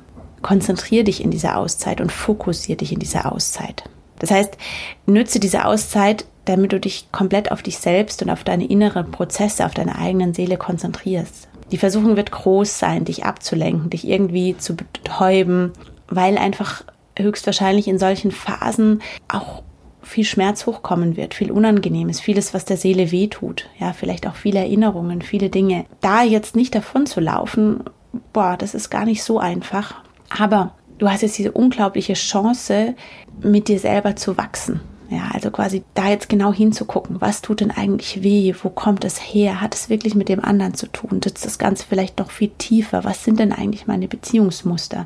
Konzentriere 0.41 1.05
dich 1.05 1.23
in 1.23 1.31
dieser 1.31 1.57
Auszeit 1.57 2.01
und 2.01 2.11
fokussiere 2.11 2.77
dich 2.77 2.91
in 2.91 2.99
dieser 2.99 3.31
Auszeit. 3.31 3.83
Das 4.19 4.31
heißt, 4.31 4.57
nütze 5.05 5.39
diese 5.39 5.65
Auszeit, 5.65 6.25
damit 6.45 6.73
du 6.73 6.79
dich 6.79 7.07
komplett 7.11 7.51
auf 7.51 7.61
dich 7.61 7.77
selbst 7.77 8.21
und 8.21 8.29
auf 8.29 8.43
deine 8.43 8.65
inneren 8.65 9.11
Prozesse, 9.11 9.65
auf 9.65 9.73
deine 9.73 9.97
eigenen 9.97 10.33
Seele 10.33 10.57
konzentrierst. 10.57 11.47
Die 11.71 11.77
Versuchung 11.77 12.17
wird 12.17 12.31
groß 12.31 12.77
sein, 12.77 13.05
dich 13.05 13.25
abzulenken, 13.25 13.89
dich 13.89 14.07
irgendwie 14.07 14.57
zu 14.57 14.75
betäuben, 14.75 15.71
weil 16.07 16.37
einfach 16.37 16.83
höchstwahrscheinlich 17.17 17.87
in 17.87 17.99
solchen 17.99 18.31
Phasen 18.31 19.01
auch 19.27 19.63
viel 20.03 20.25
Schmerz 20.25 20.65
hochkommen 20.65 21.17
wird, 21.17 21.33
viel 21.33 21.51
Unangenehmes, 21.51 22.19
vieles, 22.19 22.53
was 22.53 22.65
der 22.65 22.77
Seele 22.77 23.11
wehtut, 23.11 23.69
ja, 23.79 23.93
vielleicht 23.93 24.27
auch 24.27 24.35
viele 24.35 24.59
Erinnerungen, 24.59 25.21
viele 25.21 25.49
Dinge. 25.49 25.85
Da 26.01 26.23
jetzt 26.23 26.55
nicht 26.55 26.75
davon 26.75 27.05
zu 27.05 27.19
laufen, 27.19 27.83
boah, 28.31 28.55
das 28.57 28.75
ist 28.75 28.89
gar 28.89 29.05
nicht 29.05 29.23
so 29.23 29.39
einfach. 29.39 29.95
Aber 30.29 30.75
du 30.97 31.09
hast 31.09 31.21
jetzt 31.21 31.37
diese 31.37 31.51
unglaubliche 31.51 32.13
Chance, 32.13 32.95
mit 33.41 33.67
dir 33.67 33.79
selber 33.79 34.15
zu 34.15 34.37
wachsen, 34.37 34.81
ja, 35.09 35.29
also 35.33 35.51
quasi 35.51 35.83
da 35.93 36.09
jetzt 36.09 36.29
genau 36.29 36.53
hinzugucken, 36.53 37.21
was 37.21 37.41
tut 37.41 37.61
denn 37.61 37.71
eigentlich 37.71 38.23
weh, 38.23 38.53
wo 38.63 38.69
kommt 38.69 39.05
es 39.05 39.17
her, 39.17 39.61
hat 39.61 39.75
es 39.75 39.89
wirklich 39.89 40.15
mit 40.15 40.29
dem 40.29 40.43
anderen 40.43 40.73
zu 40.73 40.87
tun, 40.87 41.21
sitzt 41.23 41.45
das 41.45 41.57
Ganze 41.57 41.85
vielleicht 41.87 42.19
noch 42.19 42.31
viel 42.31 42.51
tiefer, 42.57 43.03
was 43.03 43.23
sind 43.23 43.39
denn 43.39 43.51
eigentlich 43.51 43.85
meine 43.85 44.07
Beziehungsmuster, 44.07 45.05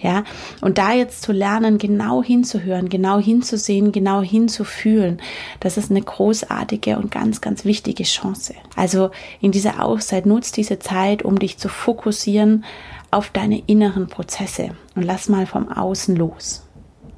ja, 0.00 0.24
und 0.60 0.78
da 0.78 0.92
jetzt 0.92 1.22
zu 1.22 1.32
lernen, 1.32 1.78
genau 1.78 2.22
hinzuhören, 2.22 2.88
genau 2.88 3.18
hinzusehen, 3.18 3.92
genau 3.92 4.22
hinzufühlen, 4.22 5.20
das 5.60 5.76
ist 5.76 5.90
eine 5.90 6.02
großartige 6.02 6.98
und 6.98 7.10
ganz, 7.10 7.40
ganz 7.40 7.64
wichtige 7.64 8.04
Chance. 8.04 8.54
Also 8.74 9.10
in 9.40 9.52
dieser 9.52 9.84
Auszeit 9.84 10.26
nutzt 10.26 10.56
diese 10.56 10.78
Zeit, 10.78 11.22
um 11.22 11.38
dich 11.38 11.58
zu 11.58 11.68
fokussieren 11.68 12.64
auf 13.10 13.30
deine 13.30 13.62
inneren 13.66 14.08
Prozesse 14.08 14.70
und 14.94 15.02
lass 15.02 15.28
mal 15.28 15.46
vom 15.46 15.68
Außen 15.68 16.16
los. 16.16 16.65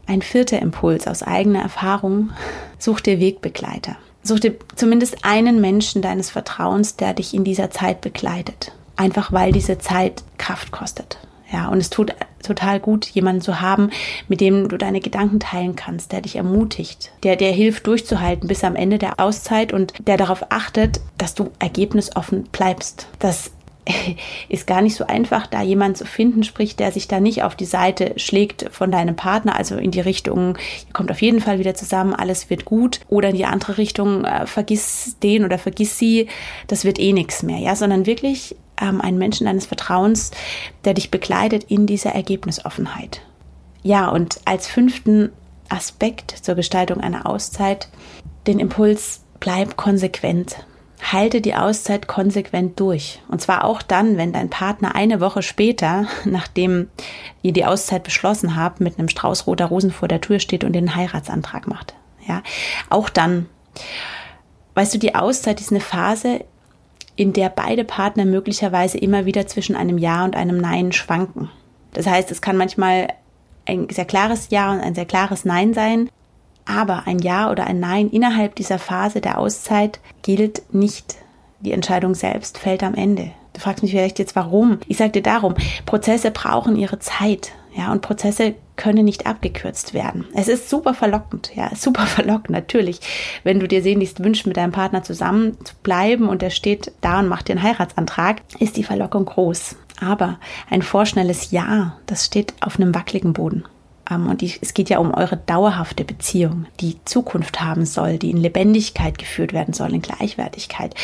Ein 0.09 0.23
vierter 0.23 0.59
Impuls 0.61 1.07
aus 1.07 1.23
eigener 1.23 1.61
Erfahrung, 1.61 2.31
such 2.79 3.01
dir 3.01 3.21
Wegbegleiter. 3.21 3.97
Such 4.23 4.41
dir 4.41 4.55
zumindest 4.75 5.19
einen 5.23 5.61
Menschen 5.61 6.01
deines 6.01 6.31
Vertrauens, 6.31 6.97
der 6.97 7.13
dich 7.13 7.35
in 7.35 7.45
dieser 7.45 7.71
Zeit 7.71 8.01
begleitet. 8.01 8.73
Einfach 8.97 9.33
weil 9.33 9.53
diese 9.53 9.77
Zeit 9.79 10.25
Kraft 10.39 10.73
kostet. 10.73 11.19
Ja, 11.53 11.69
und 11.69 11.79
es 11.79 11.91
tut 11.91 12.15
total 12.43 12.81
gut, 12.81 13.05
jemanden 13.07 13.43
zu 13.43 13.61
haben, 13.61 13.91
mit 14.29 14.41
dem 14.41 14.71
du 14.71 14.79
deine 14.79 15.01
Gedanken 15.01 15.41
teilen 15.41 15.77
kannst, 15.77 16.13
der 16.13 16.23
dich 16.23 16.37
ermutigt, 16.37 17.11
der 17.23 17.37
dir 17.37 17.51
hilft 17.51 17.87
durchzuhalten 17.87 18.49
bis 18.49 18.65
am 18.65 18.77
Ende 18.77 18.97
der 18.97 19.21
Auszeit 19.21 19.75
und 19.75 19.93
der 20.07 20.17
darauf 20.17 20.47
achtet, 20.51 21.01
dass 21.19 21.35
du 21.35 21.51
ergebnisoffen 21.59 22.45
bleibst, 22.45 23.09
dass 23.19 23.51
ist 24.49 24.67
gar 24.67 24.83
nicht 24.83 24.97
so 24.97 25.07
einfach, 25.07 25.47
da 25.47 25.63
jemand 25.63 25.97
zu 25.97 26.05
finden, 26.05 26.45
sprich, 26.45 26.77
der 26.77 26.93
sich 26.93 27.09
da 27.09 27.21
nicht 27.21 27.43
auf 27.43 27.57
die 27.57 27.65
Seite 27.65 28.15
schlägt 28.17 28.67
von 28.71 28.91
deinem 28.91 29.17
Partner, 29.17 29.57
also 29.57 29.77
in 29.77 29.91
die 29.91 30.01
Richtung, 30.01 30.57
ihr 30.87 30.93
kommt 30.93 31.11
auf 31.11 31.23
jeden 31.23 31.41
Fall 31.41 31.59
wieder 31.59 31.75
zusammen, 31.75 32.15
alles 32.15 32.51
wird 32.51 32.65
gut, 32.65 33.01
oder 33.09 33.31
in 33.31 33.37
die 33.37 33.47
andere 33.47 33.79
Richtung, 33.79 34.25
äh, 34.25 34.47
vergiss 34.47 35.17
den 35.23 35.45
oder 35.45 35.59
vergiss 35.59 35.99
sie, 35.99 36.29
das 36.67 36.85
wird 36.85 36.99
eh 36.99 37.13
nichts 37.13 37.43
mehr, 37.43 37.59
ja, 37.59 37.77
sondern 37.77 38.07
wirklich 38.07 38.57
ähm, 38.81 39.01
einen 39.01 39.19
Menschen 39.19 39.47
deines 39.47 39.67
Vertrauens, 39.67 40.31
der 40.85 40.95
dich 40.95 41.11
begleitet 41.11 41.65
in 41.65 41.87
dieser 41.87 42.11
Ergebnisoffenheit. 42.11 43.23
Ja, 43.83 44.09
und 44.09 44.41
als 44.45 44.67
fünften 44.67 45.31
Aspekt 45.69 46.31
zur 46.43 46.55
Gestaltung 46.55 47.01
einer 47.01 47.27
Auszeit 47.27 47.89
den 48.47 48.59
Impuls, 48.59 49.21
bleib 49.41 49.77
konsequent. 49.77 50.65
Halte 51.01 51.41
die 51.41 51.55
Auszeit 51.55 52.09
konsequent 52.09 52.81
durch. 52.81 53.21
Und 53.29 53.41
zwar 53.41 53.65
auch 53.65 53.83
dann, 53.83 54.17
wenn 54.17 54.33
dein 54.33 54.51
Partner 54.51 54.95
eine 54.95 55.21
Woche 55.21 55.43
später, 55.43 56.07
nachdem 56.25 56.89
ihr 57.43 57.53
die 57.53 57.65
Auszeit 57.65 58.03
beschlossen 58.03 58.57
habt, 58.57 58.81
mit 58.81 58.99
einem 58.99 59.09
Strauß 59.09 59.47
roter 59.47 59.67
Rosen 59.67 59.93
vor 59.93 60.09
der 60.09 60.21
Tür 60.21 60.41
steht 60.41 60.65
und 60.65 60.73
den 60.73 60.95
Heiratsantrag 60.95 61.67
macht. 61.69 61.95
Ja, 62.27 62.43
auch 62.91 63.09
dann. 63.09 63.47
Weißt 64.75 64.95
du, 64.95 64.99
die 64.99 65.15
Auszeit 65.15 65.61
ist 65.61 65.71
eine 65.71 65.81
Phase, 65.81 66.45
in 67.17 67.33
der 67.33 67.49
beide 67.49 67.85
Partner 67.85 68.25
möglicherweise 68.25 68.99
immer 68.99 69.27
wieder 69.27 69.47
zwischen 69.47 69.75
einem 69.75 69.99
Ja 69.99 70.25
und 70.25 70.37
einem 70.37 70.59
Nein 70.59 70.93
schwanken. 70.93 71.51
Das 71.93 72.07
heißt, 72.07 72.31
es 72.31 72.41
kann 72.41 72.57
manchmal 72.57 73.09
ein 73.67 73.89
sehr 73.91 74.05
klares 74.05 74.51
Ja 74.51 74.73
und 74.73 74.81
ein 74.81 74.95
sehr 74.95 75.05
klares 75.05 75.45
Nein 75.45 75.75
sein. 75.75 76.09
Aber 76.69 77.07
ein 77.07 77.19
Ja 77.19 77.51
oder 77.51 77.67
ein 77.67 77.81
Nein 77.81 78.11
innerhalb 78.11 78.55
dieser 78.55 78.79
Phase 78.79 79.21
der 79.21 79.39
Auszeit 79.39 80.01
gilt 80.23 80.63
nicht. 80.73 81.17
Die 81.61 81.73
Entscheidung 81.73 82.15
selbst 82.15 82.59
fällt 82.59 82.83
am 82.83 82.95
Ende. 82.95 83.33
Du 83.55 83.61
fragst 83.61 83.83
mich 83.83 83.93
vielleicht 83.93 84.19
jetzt 84.19 84.37
warum. 84.37 84.79
Ich 84.87 84.99
sage 84.99 85.13
dir 85.13 85.23
darum, 85.23 85.55
Prozesse 85.87 86.31
brauchen 86.31 86.77
ihre 86.77 86.99
Zeit. 86.99 87.53
Ja, 87.75 87.93
und 87.93 88.03
Prozesse 88.03 88.55
können 88.77 89.05
nicht 89.05 89.27
abgekürzt 89.27 89.95
werden. 89.95 90.27
Es 90.35 90.49
ist 90.49 90.69
super 90.69 90.95
verlockend, 90.95 91.53
ja, 91.55 91.71
super 91.77 92.07
verlockend, 92.07 92.51
natürlich. 92.51 93.01
Wenn 93.45 93.61
du 93.61 93.69
dir 93.69 93.83
sehnlichst 93.83 94.23
wünschst, 94.23 94.47
mit 94.47 94.57
deinem 94.57 94.73
Partner 94.73 95.03
zusammen 95.03 95.57
zu 95.65 95.75
bleiben 95.83 96.29
und 96.29 96.43
er 96.43 96.51
steht 96.51 96.93
da 97.01 97.21
und 97.21 97.29
macht 97.29 97.49
dir 97.49 97.53
einen 97.53 97.63
Heiratsantrag, 97.63 98.43
ist 98.59 98.77
die 98.77 98.85
Verlockung 98.85 99.25
groß. 99.25 99.77
Aber 100.01 100.39
ein 100.71 100.83
vorschnelles 100.83 101.51
Ja, 101.51 101.97
das 102.07 102.27
steht 102.27 102.55
auf 102.61 102.77
einem 102.77 102.95
wackeligen 102.95 103.33
Boden. 103.33 103.65
Ähm, 104.11 104.29
und 104.29 104.41
die, 104.41 104.53
es 104.61 104.75
geht 104.75 104.91
ja 104.91 104.99
um 104.99 105.13
eure 105.15 105.37
dauerhafte 105.37 106.05
Beziehung, 106.05 106.67
die 106.81 106.97
Zukunft 107.05 107.61
haben 107.61 107.85
soll, 107.85 108.19
die 108.19 108.31
in 108.31 108.37
Lebendigkeit 108.37 109.19
geführt 109.19 109.53
werden 109.53 109.75
soll, 109.75 109.95
in 109.95 110.03
Gleichwertigkeit. 110.03 110.95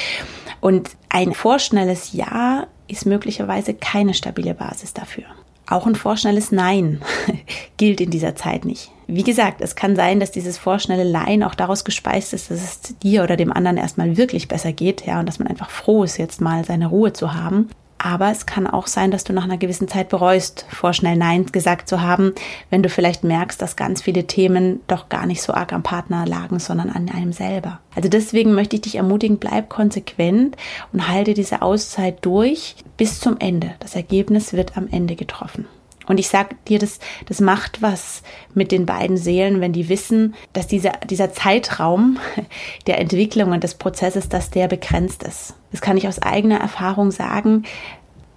Und 0.61 0.91
ein 1.09 1.33
vorschnelles 1.33 2.13
Ja 2.13 2.67
ist 2.89 3.07
möglicherweise 3.07 3.75
keine 3.75 4.15
stabile 4.15 4.55
Basis 4.55 4.95
dafür. 4.95 5.25
Auch 5.67 5.87
ein 5.87 5.95
vorschnelles 5.95 6.53
Nein 6.53 7.01
gilt 7.79 8.01
in 8.01 8.11
dieser 8.11 8.37
Zeit 8.37 8.67
nicht. 8.67 8.91
Wie 9.07 9.23
gesagt, 9.23 9.61
es 9.61 9.77
kann 9.77 9.97
sein, 9.97 10.21
dass 10.21 10.31
dieses 10.31 10.59
vorschnelle 10.59 11.11
Nein 11.11 11.43
auch 11.43 11.55
daraus 11.55 11.85
gespeist 11.85 12.33
ist, 12.35 12.51
dass 12.51 12.63
es 12.63 12.81
dir 13.03 13.23
oder 13.23 13.37
dem 13.37 13.53
anderen 13.53 13.77
erstmal 13.77 14.17
wirklich 14.17 14.49
besser 14.49 14.73
geht, 14.73 15.07
ja, 15.07 15.21
und 15.21 15.27
dass 15.27 15.39
man 15.39 15.49
einfach 15.49 15.71
froh 15.71 16.05
ist, 16.05 16.19
jetzt 16.19 16.41
mal 16.41 16.65
seine 16.65 16.87
Ruhe 16.87 17.13
zu 17.13 17.35
haben. 17.35 17.71
Aber 18.05 18.31
es 18.31 18.45
kann 18.45 18.67
auch 18.67 18.87
sein, 18.87 19.11
dass 19.11 19.25
du 19.25 19.33
nach 19.33 19.45
einer 19.45 19.57
gewissen 19.57 19.89
Zeit 19.89 20.11
bereust, 20.11 20.67
vorschnell 20.69 21.17
Nein 21.17 21.47
gesagt 21.47 21.89
zu 21.89 22.03
haben, 22.03 22.35
wenn 22.69 22.83
du 22.83 22.91
vielleicht 22.91 23.25
merkst, 23.25 23.63
dass 23.63 23.77
ganz 23.77 24.03
viele 24.03 24.27
Themen 24.27 24.81
doch 24.89 25.09
gar 25.09 25.25
nicht 25.25 25.41
so 25.41 25.55
arg 25.55 25.73
am 25.73 25.83
Partner 25.83 26.27
lagen, 26.27 26.59
sondern 26.59 26.91
an 26.91 27.09
einem 27.09 27.33
selber. 27.33 27.81
Also 27.97 28.11
deswegen 28.11 28.53
möchte 28.53 28.77
ich 28.77 28.83
dich 28.83 28.97
ermutigen, 28.97 29.39
bleib 29.39 29.71
konsequent 29.71 30.55
und 30.93 31.09
halte 31.09 31.33
diese 31.33 31.63
Auszeit 31.63 32.19
durch 32.27 32.77
bis 32.99 33.21
zum 33.21 33.39
Ende. 33.39 33.71
Das 33.81 33.97
Ergebnis 33.97 34.53
wird 34.53 34.77
am 34.77 34.87
Ende 34.91 35.17
getroffen. 35.17 35.65
Und 36.07 36.19
ich 36.19 36.29
sage 36.29 36.57
dir, 36.69 36.79
das, 36.79 36.99
das 37.27 37.41
macht 37.41 37.83
was 37.83 38.23
mit 38.55 38.73
den 38.73 38.87
beiden 38.87 39.17
Seelen, 39.17 39.61
wenn 39.61 39.73
die 39.73 39.89
wissen, 39.89 40.35
dass 40.53 40.67
dieser, 40.67 40.93
dieser 41.09 41.33
Zeitraum 41.33 42.19
der 42.87 42.99
Entwicklung 42.99 43.53
und 43.53 43.65
des 43.65 43.75
Prozesses, 43.75 44.29
dass 44.29 44.51
der 44.51 44.69
begrenzt 44.69 45.23
ist. 45.23 45.55
Das 45.73 45.81
kann 45.81 45.97
ich 45.97 46.09
aus 46.09 46.21
eigener 46.21 46.61
Erfahrung 46.61 47.11
sagen. 47.11 47.65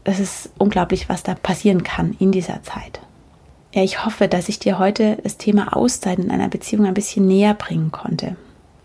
Das 0.04 0.20
ist 0.20 0.52
unglaublich, 0.58 1.10
was 1.10 1.24
da 1.24 1.36
passieren 1.36 1.84
kann 1.84 2.16
in 2.20 2.32
dieser 2.32 2.64
Zeit. 2.64 3.02
Ja, 3.74 3.84
ich 3.84 4.06
hoffe, 4.06 4.28
dass 4.28 4.50
ich 4.50 4.60
dir 4.60 4.80
heute 4.80 5.18
das 5.24 5.38
Thema 5.38 5.76
Auszeit 5.76 6.20
in 6.20 6.32
einer 6.32 6.48
Beziehung 6.48 6.86
ein 6.86 6.94
bisschen 6.94 7.28
näher 7.28 7.54
bringen 7.54 7.92
konnte 7.92 8.38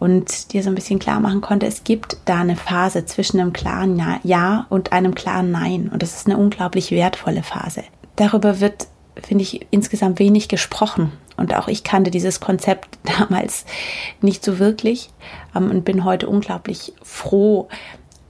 und 0.02 0.52
dir 0.52 0.64
so 0.64 0.68
ein 0.68 0.74
bisschen 0.74 0.98
klar 0.98 1.20
machen 1.20 1.40
konnte, 1.40 1.64
es 1.64 1.84
gibt 1.84 2.16
da 2.24 2.40
eine 2.40 2.56
Phase 2.56 3.06
zwischen 3.06 3.38
einem 3.38 3.52
klaren 3.52 4.02
Ja 4.24 4.66
und 4.68 4.92
einem 4.92 5.14
klaren 5.14 5.52
Nein. 5.52 5.90
Und 5.92 6.02
das 6.02 6.16
ist 6.16 6.26
eine 6.26 6.36
unglaublich 6.36 6.90
wertvolle 6.90 7.44
Phase 7.44 7.84
darüber 8.16 8.60
wird, 8.60 8.86
finde 9.22 9.42
ich, 9.42 9.66
insgesamt 9.70 10.18
wenig 10.18 10.48
gesprochen. 10.48 11.12
Und 11.36 11.54
auch 11.54 11.68
ich 11.68 11.82
kannte 11.84 12.10
dieses 12.10 12.40
Konzept 12.40 12.98
damals 13.18 13.64
nicht 14.20 14.44
so 14.44 14.58
wirklich 14.58 15.10
ähm, 15.56 15.70
und 15.70 15.84
bin 15.84 16.04
heute 16.04 16.28
unglaublich 16.28 16.92
froh, 17.02 17.68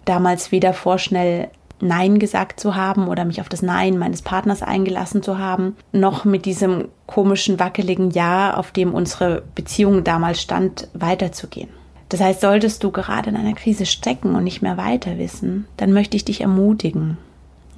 damals 0.04 0.52
weder 0.52 0.74
vorschnell 0.74 1.50
Nein 1.80 2.20
gesagt 2.20 2.60
zu 2.60 2.76
haben 2.76 3.08
oder 3.08 3.24
mich 3.24 3.40
auf 3.40 3.48
das 3.48 3.60
Nein 3.60 3.98
meines 3.98 4.22
Partners 4.22 4.62
eingelassen 4.62 5.22
zu 5.22 5.38
haben, 5.38 5.76
noch 5.90 6.24
mit 6.24 6.44
diesem 6.44 6.88
komischen, 7.06 7.58
wackeligen 7.58 8.12
Ja, 8.12 8.54
auf 8.54 8.70
dem 8.70 8.94
unsere 8.94 9.42
Beziehung 9.56 10.04
damals 10.04 10.40
stand, 10.40 10.88
weiterzugehen. 10.94 11.70
Das 12.08 12.20
heißt, 12.20 12.40
solltest 12.40 12.84
du 12.84 12.92
gerade 12.92 13.30
in 13.30 13.36
einer 13.36 13.54
Krise 13.54 13.84
stecken 13.84 14.36
und 14.36 14.44
nicht 14.44 14.62
mehr 14.62 14.76
weiter 14.76 15.18
wissen, 15.18 15.66
dann 15.76 15.92
möchte 15.92 16.16
ich 16.16 16.24
dich 16.24 16.42
ermutigen. 16.42 17.18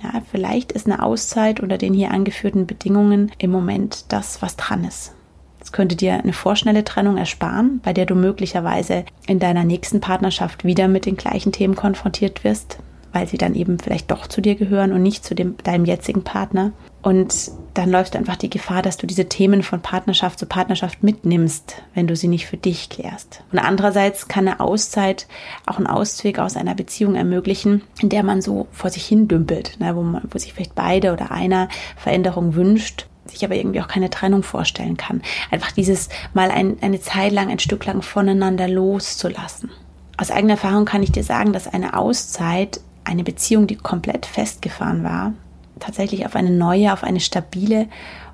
Ja, 0.04 0.20
vielleicht 0.30 0.72
ist 0.72 0.86
eine 0.86 1.02
Auszeit 1.02 1.60
unter 1.60 1.78
den 1.78 1.94
hier 1.94 2.10
angeführten 2.10 2.66
Bedingungen 2.66 3.32
im 3.38 3.50
Moment 3.50 4.12
das, 4.12 4.42
was 4.42 4.56
dran 4.56 4.84
ist. 4.84 5.14
Es 5.60 5.72
könnte 5.72 5.96
dir 5.96 6.12
eine 6.12 6.34
vorschnelle 6.34 6.84
Trennung 6.84 7.16
ersparen, 7.16 7.80
bei 7.82 7.94
der 7.94 8.04
du 8.04 8.14
möglicherweise 8.14 9.06
in 9.26 9.38
deiner 9.38 9.64
nächsten 9.64 10.00
Partnerschaft 10.00 10.64
wieder 10.64 10.88
mit 10.88 11.06
den 11.06 11.16
gleichen 11.16 11.52
Themen 11.52 11.74
konfrontiert 11.74 12.44
wirst, 12.44 12.78
weil 13.14 13.28
sie 13.28 13.38
dann 13.38 13.54
eben 13.54 13.78
vielleicht 13.78 14.10
doch 14.10 14.26
zu 14.26 14.40
dir 14.40 14.56
gehören 14.56 14.92
und 14.92 15.02
nicht 15.02 15.24
zu 15.24 15.34
dem, 15.34 15.56
deinem 15.62 15.84
jetzigen 15.84 16.24
Partner. 16.24 16.72
Und 17.00 17.52
dann 17.74 17.90
läufst 17.90 18.14
du 18.14 18.18
einfach 18.18 18.36
die 18.36 18.50
Gefahr, 18.50 18.82
dass 18.82 18.96
du 18.96 19.06
diese 19.06 19.28
Themen 19.28 19.62
von 19.62 19.80
Partnerschaft 19.80 20.38
zu 20.38 20.46
Partnerschaft 20.46 21.02
mitnimmst, 21.02 21.82
wenn 21.94 22.06
du 22.06 22.16
sie 22.16 22.28
nicht 22.28 22.46
für 22.46 22.56
dich 22.56 22.88
klärst. 22.88 23.42
Und 23.52 23.58
andererseits 23.60 24.26
kann 24.26 24.48
eine 24.48 24.58
Auszeit 24.58 25.28
auch 25.64 25.76
einen 25.76 25.86
Ausweg 25.86 26.38
aus 26.38 26.56
einer 26.56 26.74
Beziehung 26.74 27.14
ermöglichen, 27.14 27.82
in 28.00 28.08
der 28.08 28.24
man 28.24 28.42
so 28.42 28.66
vor 28.72 28.90
sich 28.90 29.06
hin 29.06 29.28
dümpelt, 29.28 29.78
ne, 29.78 29.94
wo, 29.94 30.02
man, 30.02 30.22
wo 30.30 30.38
sich 30.38 30.52
vielleicht 30.52 30.74
beide 30.74 31.12
oder 31.12 31.30
einer 31.30 31.68
Veränderung 31.96 32.54
wünscht 32.54 33.06
sich 33.26 33.42
aber 33.42 33.54
irgendwie 33.54 33.80
auch 33.80 33.88
keine 33.88 34.10
Trennung 34.10 34.42
vorstellen 34.42 34.98
kann. 34.98 35.22
Einfach 35.50 35.72
dieses 35.72 36.10
mal 36.34 36.50
ein, 36.50 36.76
eine 36.82 37.00
Zeit 37.00 37.32
lang, 37.32 37.50
ein 37.50 37.58
Stück 37.58 37.86
lang 37.86 38.02
voneinander 38.02 38.68
loszulassen. 38.68 39.70
Aus 40.18 40.30
eigener 40.30 40.52
Erfahrung 40.54 40.84
kann 40.84 41.02
ich 41.02 41.10
dir 41.10 41.24
sagen, 41.24 41.54
dass 41.54 41.66
eine 41.66 41.96
Auszeit 41.96 42.80
eine 43.04 43.24
Beziehung, 43.24 43.66
die 43.66 43.76
komplett 43.76 44.26
festgefahren 44.26 45.04
war, 45.04 45.32
tatsächlich 45.78 46.26
auf 46.26 46.36
eine 46.36 46.50
neue, 46.50 46.92
auf 46.92 47.04
eine 47.04 47.20
stabile 47.20 47.88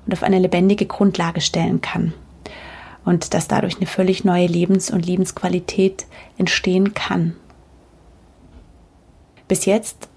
und 0.05 0.13
auf 0.13 0.23
eine 0.23 0.39
lebendige 0.39 0.85
Grundlage 0.85 1.41
stellen 1.41 1.81
kann. 1.81 2.13
Und 3.03 3.33
dass 3.33 3.47
dadurch 3.47 3.77
eine 3.77 3.87
völlig 3.87 4.23
neue 4.23 4.47
Lebens- 4.47 4.91
und 4.91 5.05
Lebensqualität 5.05 6.05
entstehen 6.37 6.93
kann. 6.93 7.35
Bis 9.47 9.65
jetzt 9.65 10.07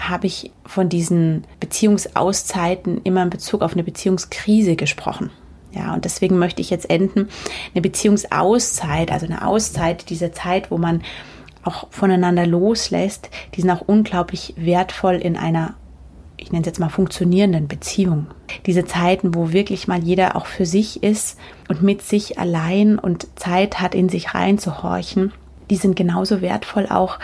habe 0.00 0.26
ich 0.26 0.50
von 0.66 0.88
diesen 0.88 1.44
Beziehungsauszeiten 1.60 3.00
immer 3.04 3.22
in 3.22 3.30
Bezug 3.30 3.62
auf 3.62 3.72
eine 3.72 3.84
Beziehungskrise 3.84 4.76
gesprochen. 4.76 5.30
Ja, 5.74 5.94
und 5.94 6.04
deswegen 6.04 6.38
möchte 6.38 6.60
ich 6.60 6.68
jetzt 6.68 6.90
enden. 6.90 7.28
Eine 7.72 7.80
Beziehungsauszeit, 7.80 9.10
also 9.10 9.26
eine 9.26 9.46
Auszeit, 9.46 10.10
diese 10.10 10.32
Zeit, 10.32 10.70
wo 10.70 10.76
man 10.76 11.02
auch 11.64 11.86
voneinander 11.90 12.46
loslässt, 12.46 13.30
die 13.54 13.60
sind 13.60 13.70
auch 13.70 13.82
unglaublich 13.82 14.54
wertvoll 14.56 15.14
in 15.14 15.36
einer, 15.36 15.74
ich 16.36 16.52
nenne 16.52 16.62
es 16.62 16.66
jetzt 16.66 16.80
mal 16.80 16.88
funktionierenden 16.88 17.68
Beziehung. 17.68 18.26
Diese 18.66 18.84
Zeiten, 18.84 19.34
wo 19.34 19.52
wirklich 19.52 19.88
mal 19.88 20.02
jeder 20.02 20.36
auch 20.36 20.46
für 20.46 20.66
sich 20.66 21.02
ist 21.02 21.38
und 21.68 21.82
mit 21.82 22.02
sich 22.02 22.38
allein 22.38 22.98
und 22.98 23.26
Zeit 23.38 23.80
hat, 23.80 23.94
in 23.94 24.08
sich 24.08 24.34
reinzuhorchen, 24.34 25.32
die 25.72 25.76
sind 25.76 25.96
genauso 25.96 26.42
wertvoll 26.42 26.86
auch 26.86 27.18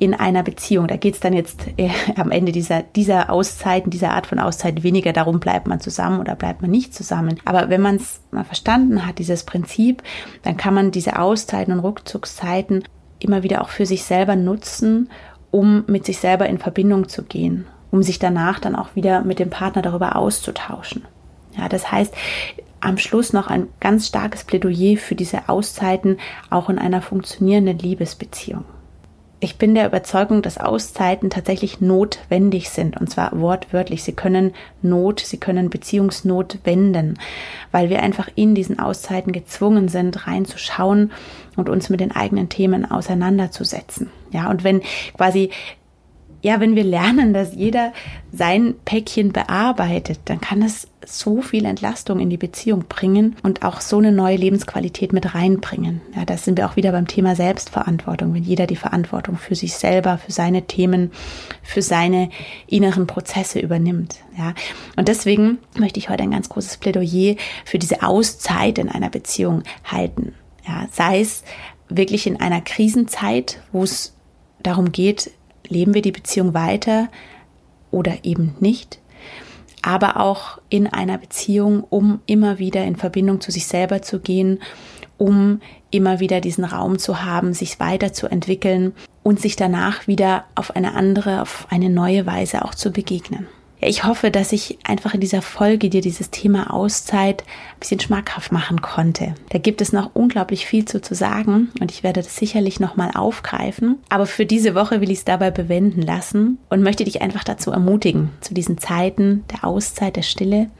in 0.00 0.12
einer 0.12 0.42
Beziehung. 0.42 0.88
Da 0.88 0.96
geht 0.96 1.14
es 1.14 1.20
dann 1.20 1.34
jetzt 1.34 1.66
äh, 1.76 1.90
am 2.16 2.32
Ende 2.32 2.50
dieser, 2.50 2.82
dieser 2.82 3.30
Auszeiten, 3.30 3.90
dieser 3.90 4.10
Art 4.10 4.26
von 4.26 4.40
Auszeit 4.40 4.82
weniger 4.82 5.12
darum, 5.12 5.38
bleibt 5.38 5.68
man 5.68 5.78
zusammen 5.78 6.18
oder 6.18 6.34
bleibt 6.34 6.62
man 6.62 6.70
nicht 6.72 6.94
zusammen. 6.94 7.38
Aber 7.44 7.68
wenn 7.68 7.80
man 7.80 7.96
es 7.96 8.20
mal 8.32 8.44
verstanden 8.44 9.06
hat, 9.06 9.18
dieses 9.18 9.44
Prinzip, 9.44 10.02
dann 10.42 10.56
kann 10.56 10.74
man 10.74 10.90
diese 10.90 11.18
Auszeiten 11.18 11.72
und 11.72 11.80
Rückzugszeiten 11.80 12.82
immer 13.24 13.42
wieder 13.42 13.62
auch 13.62 13.68
für 13.68 13.86
sich 13.86 14.04
selber 14.04 14.36
nutzen, 14.36 15.10
um 15.50 15.84
mit 15.86 16.04
sich 16.04 16.18
selber 16.18 16.46
in 16.46 16.58
Verbindung 16.58 17.08
zu 17.08 17.22
gehen, 17.22 17.66
um 17.90 18.02
sich 18.02 18.18
danach 18.18 18.58
dann 18.58 18.74
auch 18.74 18.94
wieder 18.94 19.22
mit 19.22 19.38
dem 19.38 19.50
Partner 19.50 19.82
darüber 19.82 20.16
auszutauschen. 20.16 21.02
Ja, 21.56 21.68
das 21.68 21.92
heißt, 21.92 22.14
am 22.80 22.98
Schluss 22.98 23.32
noch 23.32 23.46
ein 23.46 23.68
ganz 23.80 24.08
starkes 24.08 24.44
Plädoyer 24.44 24.96
für 24.96 25.14
diese 25.14 25.48
Auszeiten 25.48 26.18
auch 26.50 26.68
in 26.68 26.78
einer 26.78 27.02
funktionierenden 27.02 27.78
Liebesbeziehung. 27.78 28.64
Ich 29.44 29.58
bin 29.58 29.74
der 29.74 29.86
Überzeugung, 29.86 30.40
dass 30.40 30.56
Auszeiten 30.56 31.28
tatsächlich 31.28 31.80
notwendig 31.80 32.70
sind, 32.70 33.00
und 33.00 33.10
zwar 33.10 33.40
wortwörtlich. 33.40 34.04
Sie 34.04 34.12
können 34.12 34.54
Not, 34.82 35.18
sie 35.18 35.38
können 35.38 35.68
Beziehungsnot 35.68 36.58
wenden, 36.62 37.18
weil 37.72 37.90
wir 37.90 38.04
einfach 38.04 38.28
in 38.36 38.54
diesen 38.54 38.78
Auszeiten 38.78 39.32
gezwungen 39.32 39.88
sind, 39.88 40.28
reinzuschauen 40.28 41.10
und 41.56 41.68
uns 41.68 41.90
mit 41.90 42.00
den 42.00 42.12
eigenen 42.12 42.48
Themen 42.48 42.90
auseinanderzusetzen. 42.90 44.10
Ja, 44.30 44.50
und 44.50 44.64
wenn 44.64 44.82
quasi 45.16 45.50
ja, 46.42 46.58
wenn 46.58 46.74
wir 46.74 46.82
lernen, 46.82 47.32
dass 47.32 47.54
jeder 47.54 47.92
sein 48.32 48.74
Päckchen 48.84 49.32
bearbeitet, 49.32 50.18
dann 50.24 50.40
kann 50.40 50.60
es 50.60 50.88
so 51.06 51.40
viel 51.40 51.64
Entlastung 51.64 52.18
in 52.18 52.30
die 52.30 52.36
Beziehung 52.36 52.84
bringen 52.88 53.36
und 53.44 53.62
auch 53.62 53.80
so 53.80 53.98
eine 53.98 54.10
neue 54.10 54.36
Lebensqualität 54.36 55.12
mit 55.12 55.34
reinbringen. 55.34 56.00
Ja, 56.16 56.24
da 56.24 56.36
sind 56.36 56.58
wir 56.58 56.68
auch 56.68 56.74
wieder 56.74 56.90
beim 56.90 57.06
Thema 57.06 57.36
Selbstverantwortung, 57.36 58.34
wenn 58.34 58.42
jeder 58.42 58.66
die 58.66 58.76
Verantwortung 58.76 59.36
für 59.36 59.54
sich 59.54 59.74
selber, 59.74 60.18
für 60.18 60.32
seine 60.32 60.62
Themen, 60.66 61.12
für 61.62 61.82
seine 61.82 62.28
inneren 62.66 63.06
Prozesse 63.06 63.60
übernimmt. 63.60 64.16
Ja, 64.36 64.54
und 64.96 65.06
deswegen 65.06 65.58
möchte 65.78 66.00
ich 66.00 66.08
heute 66.08 66.24
ein 66.24 66.32
ganz 66.32 66.48
großes 66.48 66.78
Plädoyer 66.78 67.36
für 67.64 67.78
diese 67.78 68.02
Auszeit 68.02 68.78
in 68.78 68.88
einer 68.88 69.10
Beziehung 69.10 69.62
halten. 69.84 70.34
Ja, 70.66 70.86
sei 70.92 71.20
es 71.20 71.42
wirklich 71.88 72.26
in 72.26 72.40
einer 72.40 72.60
Krisenzeit, 72.60 73.60
wo 73.72 73.82
es 73.82 74.14
darum 74.62 74.92
geht, 74.92 75.30
leben 75.68 75.94
wir 75.94 76.02
die 76.02 76.12
Beziehung 76.12 76.54
weiter 76.54 77.08
oder 77.90 78.24
eben 78.24 78.54
nicht, 78.60 79.00
aber 79.82 80.18
auch 80.18 80.60
in 80.68 80.86
einer 80.86 81.18
Beziehung, 81.18 81.84
um 81.88 82.20
immer 82.26 82.58
wieder 82.58 82.84
in 82.84 82.96
Verbindung 82.96 83.40
zu 83.40 83.50
sich 83.50 83.66
selber 83.66 84.02
zu 84.02 84.20
gehen, 84.20 84.60
um 85.18 85.60
immer 85.90 86.20
wieder 86.20 86.40
diesen 86.40 86.64
Raum 86.64 86.98
zu 86.98 87.22
haben, 87.22 87.52
sich 87.52 87.78
weiterzuentwickeln 87.80 88.92
und 89.22 89.40
sich 89.40 89.56
danach 89.56 90.06
wieder 90.06 90.44
auf 90.54 90.74
eine 90.74 90.94
andere, 90.94 91.42
auf 91.42 91.66
eine 91.70 91.90
neue 91.90 92.26
Weise 92.26 92.64
auch 92.64 92.74
zu 92.74 92.90
begegnen. 92.90 93.46
Ich 93.84 94.04
hoffe, 94.04 94.30
dass 94.30 94.52
ich 94.52 94.78
einfach 94.84 95.12
in 95.12 95.20
dieser 95.20 95.42
Folge 95.42 95.90
dir 95.90 96.02
dieses 96.02 96.30
Thema 96.30 96.72
Auszeit 96.72 97.42
ein 97.42 97.80
bisschen 97.80 97.98
schmackhaft 97.98 98.52
machen 98.52 98.80
konnte. 98.80 99.34
Da 99.48 99.58
gibt 99.58 99.80
es 99.80 99.92
noch 99.92 100.14
unglaublich 100.14 100.66
viel 100.66 100.84
zu, 100.84 101.02
zu 101.02 101.16
sagen 101.16 101.72
und 101.80 101.90
ich 101.90 102.04
werde 102.04 102.22
das 102.22 102.36
sicherlich 102.36 102.78
nochmal 102.78 103.10
aufgreifen. 103.12 103.98
Aber 104.08 104.26
für 104.26 104.46
diese 104.46 104.76
Woche 104.76 105.00
will 105.00 105.10
ich 105.10 105.18
es 105.18 105.24
dabei 105.24 105.50
bewenden 105.50 106.00
lassen 106.00 106.58
und 106.70 106.84
möchte 106.84 107.02
dich 107.02 107.22
einfach 107.22 107.42
dazu 107.42 107.72
ermutigen, 107.72 108.30
zu 108.40 108.54
diesen 108.54 108.78
Zeiten 108.78 109.42
der 109.50 109.64
Auszeit, 109.64 110.14
der 110.14 110.22
Stille. 110.22 110.70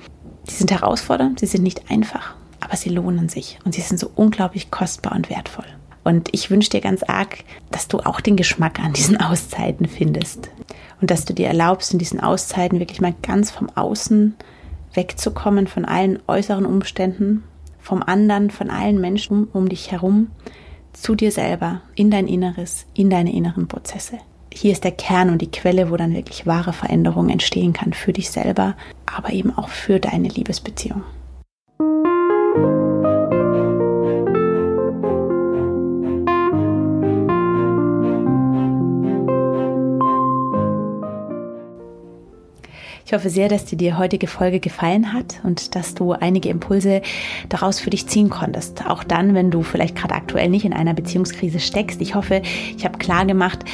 Die 0.49 0.55
sind 0.55 0.71
herausfordernd, 0.71 1.41
sie 1.41 1.47
sind 1.47 1.65
nicht 1.65 1.91
einfach, 1.91 2.37
aber 2.61 2.77
sie 2.77 2.91
lohnen 2.91 3.29
sich 3.29 3.59
und 3.65 3.75
sie 3.75 3.81
sind 3.81 3.99
so 3.99 4.13
unglaublich 4.15 4.71
kostbar 4.71 5.17
und 5.17 5.29
wertvoll. 5.29 5.67
Und 6.05 6.29
ich 6.33 6.51
wünsche 6.51 6.71
dir 6.71 6.81
ganz 6.81 7.03
arg, 7.03 7.45
dass 7.71 7.89
du 7.89 7.99
auch 7.99 8.21
den 8.21 8.37
Geschmack 8.37 8.81
an 8.81 8.93
diesen 8.93 9.21
Auszeiten 9.21 9.87
findest 9.87 10.51
und 11.01 11.11
dass 11.11 11.25
du 11.25 11.33
dir 11.33 11.47
erlaubst, 11.47 11.93
in 11.93 11.99
diesen 11.99 12.21
Auszeiten 12.21 12.81
wirklich 12.81 13.01
mal 13.01 13.15
ganz 13.23 13.51
vom 13.51 13.69
Außen 13.71 14.35
wegzukommen, 14.95 15.67
von 15.67 15.85
allen 15.85 16.19
äußeren 16.27 16.67
Umständen, 16.67 17.45
vom 17.79 18.03
anderen, 18.03 18.51
von 18.51 18.71
allen 18.71 19.01
Menschen 19.01 19.45
um 19.45 19.69
dich 19.69 19.91
herum, 19.91 20.31
zu 20.93 21.15
dir 21.15 21.33
selber, 21.33 21.81
in 21.95 22.11
dein 22.11 22.27
Inneres, 22.27 22.87
in 22.95 23.11
deine 23.11 23.33
inneren 23.33 23.67
Prozesse. 23.67 24.19
Hier 24.53 24.73
ist 24.73 24.85
der 24.85 24.93
Kern 24.93 25.31
und 25.31 25.41
die 25.41 25.51
Quelle, 25.51 25.91
wo 25.91 25.97
dann 25.97 26.15
wirklich 26.15 26.47
wahre 26.47 26.75
Veränderung 26.75 27.31
entstehen 27.31 27.73
kann 27.73 27.95
für 27.95 28.13
dich 28.13 28.31
selber, 28.31 28.77
aber 29.07 29.33
eben 29.33 29.57
auch 29.57 29.71
für 29.71 29.99
deine 29.99 30.29
Liebesbeziehung. 30.29 31.03
Ich 43.13 43.15
hoffe 43.19 43.29
sehr, 43.29 43.51
dass 43.51 43.67
dir 43.67 43.77
die 43.77 43.93
heutige 43.93 44.27
Folge 44.27 44.59
gefallen 44.59 45.13
hat 45.13 45.39
und 45.43 45.75
dass 45.75 45.93
du 45.93 46.13
einige 46.13 46.49
Impulse 46.49 47.03
daraus 47.51 47.79
für 47.79 47.91
dich 47.91 48.07
ziehen 48.07 48.31
konntest. 48.31 48.87
Auch 48.89 49.05
dann, 49.05 49.35
wenn 49.35 49.51
du 49.51 49.63
vielleicht 49.63 49.97
gerade 49.97 50.15
aktuell 50.15 50.49
nicht 50.49 50.65
in 50.65 50.73
einer 50.73 50.95
Beziehungskrise 50.95 51.61
steckst. 51.61 52.01
Ich 52.01 52.15
hoffe, 52.15 52.41
ich 52.75 52.87
habe 52.87 52.97
klar 52.97 53.27
gemacht, 53.27 53.67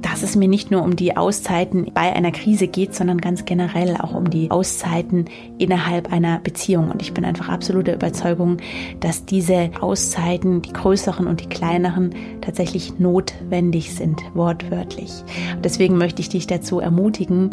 dass 0.00 0.22
es 0.22 0.36
mir 0.36 0.46
nicht 0.46 0.70
nur 0.70 0.84
um 0.84 0.94
die 0.94 1.16
Auszeiten 1.16 1.90
bei 1.92 2.12
einer 2.12 2.30
Krise 2.30 2.68
geht, 2.68 2.94
sondern 2.94 3.18
ganz 3.18 3.46
generell 3.46 3.96
auch 3.96 4.14
um 4.14 4.30
die 4.30 4.52
Auszeiten 4.52 5.24
innerhalb 5.58 6.12
einer 6.12 6.38
Beziehung. 6.38 6.92
Und 6.92 7.02
ich 7.02 7.12
bin 7.12 7.24
einfach 7.24 7.48
absoluter 7.48 7.94
Überzeugung, 7.94 8.58
dass 9.00 9.24
diese 9.24 9.70
Auszeiten, 9.80 10.62
die 10.62 10.72
größeren 10.72 11.26
und 11.26 11.40
die 11.40 11.48
kleineren, 11.48 12.14
tatsächlich 12.42 12.96
notwendig 13.00 13.92
sind, 13.92 14.22
wortwörtlich. 14.34 15.10
Und 15.56 15.64
deswegen 15.64 15.98
möchte 15.98 16.22
ich 16.22 16.28
dich 16.28 16.46
dazu 16.46 16.78
ermutigen, 16.78 17.50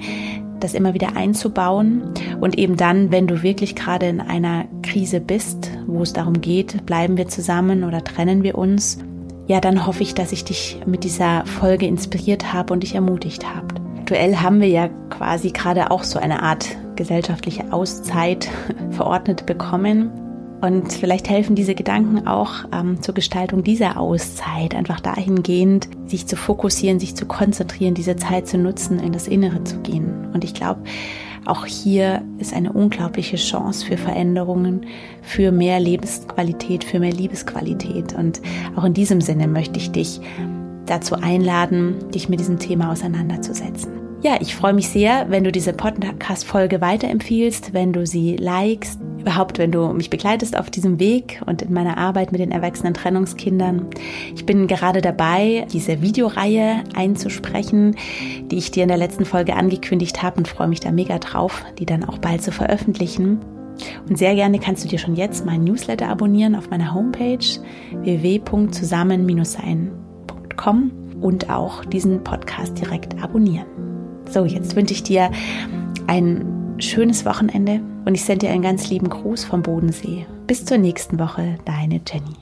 das 0.63 0.73
immer 0.73 0.93
wieder 0.93 1.15
einzubauen 1.15 2.03
und 2.39 2.57
eben 2.57 2.77
dann, 2.77 3.11
wenn 3.11 3.27
du 3.27 3.43
wirklich 3.43 3.75
gerade 3.75 4.07
in 4.07 4.21
einer 4.21 4.65
Krise 4.81 5.19
bist, 5.19 5.71
wo 5.87 6.01
es 6.01 6.13
darum 6.13 6.41
geht, 6.41 6.85
bleiben 6.85 7.17
wir 7.17 7.27
zusammen 7.27 7.83
oder 7.83 8.03
trennen 8.03 8.43
wir 8.43 8.57
uns, 8.57 8.99
ja, 9.47 9.59
dann 9.59 9.85
hoffe 9.85 10.03
ich, 10.03 10.13
dass 10.13 10.31
ich 10.31 10.45
dich 10.45 10.79
mit 10.85 11.03
dieser 11.03 11.45
Folge 11.45 11.85
inspiriert 11.85 12.53
habe 12.53 12.73
und 12.73 12.83
dich 12.83 12.95
ermutigt 12.95 13.45
habe. 13.45 13.67
Aktuell 13.99 14.37
haben 14.37 14.61
wir 14.61 14.69
ja 14.69 14.87
quasi 15.09 15.51
gerade 15.51 15.91
auch 15.91 16.03
so 16.03 16.19
eine 16.19 16.43
Art 16.43 16.67
gesellschaftliche 16.95 17.73
Auszeit 17.73 18.49
verordnet 18.91 19.45
bekommen. 19.45 20.09
Und 20.61 20.93
vielleicht 20.93 21.27
helfen 21.27 21.55
diese 21.55 21.73
Gedanken 21.73 22.27
auch 22.27 22.65
ähm, 22.71 23.01
zur 23.01 23.15
Gestaltung 23.15 23.63
dieser 23.63 23.99
Auszeit, 23.99 24.75
einfach 24.75 24.99
dahingehend, 24.99 25.89
sich 26.05 26.27
zu 26.27 26.35
fokussieren, 26.35 26.99
sich 26.99 27.15
zu 27.15 27.25
konzentrieren, 27.25 27.95
diese 27.95 28.15
Zeit 28.15 28.47
zu 28.47 28.59
nutzen, 28.59 28.99
in 28.99 29.11
das 29.11 29.27
Innere 29.27 29.63
zu 29.63 29.79
gehen. 29.79 30.29
Und 30.33 30.43
ich 30.43 30.53
glaube, 30.53 30.81
auch 31.45 31.65
hier 31.65 32.21
ist 32.37 32.53
eine 32.53 32.71
unglaubliche 32.71 33.37
Chance 33.37 33.85
für 33.87 33.97
Veränderungen, 33.97 34.85
für 35.23 35.51
mehr 35.51 35.79
Lebensqualität, 35.79 36.83
für 36.83 36.99
mehr 36.99 37.11
Liebesqualität. 37.11 38.13
Und 38.13 38.41
auch 38.75 38.83
in 38.83 38.93
diesem 38.93 39.21
Sinne 39.21 39.47
möchte 39.47 39.79
ich 39.79 39.91
dich 39.91 40.21
dazu 40.85 41.15
einladen, 41.15 41.95
dich 42.13 42.29
mit 42.29 42.39
diesem 42.39 42.59
Thema 42.59 42.91
auseinanderzusetzen. 42.91 43.91
Ja, 44.21 44.37
ich 44.39 44.55
freue 44.55 44.73
mich 44.73 44.89
sehr, 44.89 45.31
wenn 45.31 45.43
du 45.43 45.51
diese 45.51 45.73
Podcast-Folge 45.73 46.79
weiterempfiehlst, 46.79 47.73
wenn 47.73 47.91
du 47.91 48.05
sie 48.05 48.35
likest, 48.35 48.99
überhaupt, 49.21 49.57
wenn 49.57 49.71
du 49.71 49.87
mich 49.93 50.09
begleitest 50.09 50.57
auf 50.57 50.69
diesem 50.69 50.99
Weg 50.99 51.41
und 51.45 51.61
in 51.61 51.73
meiner 51.73 51.97
Arbeit 51.97 52.31
mit 52.31 52.41
den 52.41 52.51
erwachsenen 52.51 52.93
Trennungskindern. 52.93 53.87
Ich 54.35 54.45
bin 54.45 54.67
gerade 54.67 55.01
dabei, 55.01 55.65
diese 55.71 56.01
Videoreihe 56.01 56.83
einzusprechen, 56.95 57.95
die 58.51 58.57
ich 58.57 58.71
dir 58.71 58.83
in 58.83 58.89
der 58.89 58.97
letzten 58.97 59.25
Folge 59.25 59.55
angekündigt 59.55 60.21
habe 60.21 60.37
und 60.37 60.47
freue 60.47 60.67
mich 60.67 60.81
da 60.81 60.91
mega 60.91 61.17
drauf, 61.19 61.63
die 61.79 61.85
dann 61.85 62.03
auch 62.03 62.17
bald 62.17 62.43
zu 62.43 62.51
veröffentlichen. 62.51 63.39
Und 64.07 64.17
sehr 64.17 64.35
gerne 64.35 64.59
kannst 64.59 64.83
du 64.83 64.89
dir 64.89 64.99
schon 64.99 65.15
jetzt 65.15 65.45
meinen 65.45 65.63
Newsletter 65.63 66.09
abonnieren 66.09 66.55
auf 66.55 66.69
meiner 66.69 66.93
Homepage 66.93 67.39
www.zusammen-sein.com 67.93 70.91
und 71.21 71.49
auch 71.49 71.85
diesen 71.85 72.21
Podcast 72.23 72.77
direkt 72.79 73.23
abonnieren. 73.23 73.65
So, 74.29 74.45
jetzt 74.45 74.75
wünsche 74.75 74.93
ich 74.93 75.01
dir 75.03 75.31
schönes 76.81 77.25
Wochenende 77.25 77.81
und 78.05 78.15
ich 78.15 78.23
sende 78.23 78.47
dir 78.47 78.53
einen 78.53 78.63
ganz 78.63 78.89
lieben 78.89 79.09
Gruß 79.09 79.43
vom 79.43 79.61
Bodensee. 79.61 80.25
Bis 80.47 80.65
zur 80.65 80.77
nächsten 80.77 81.19
Woche, 81.19 81.57
deine 81.65 82.01
Jenny. 82.05 82.40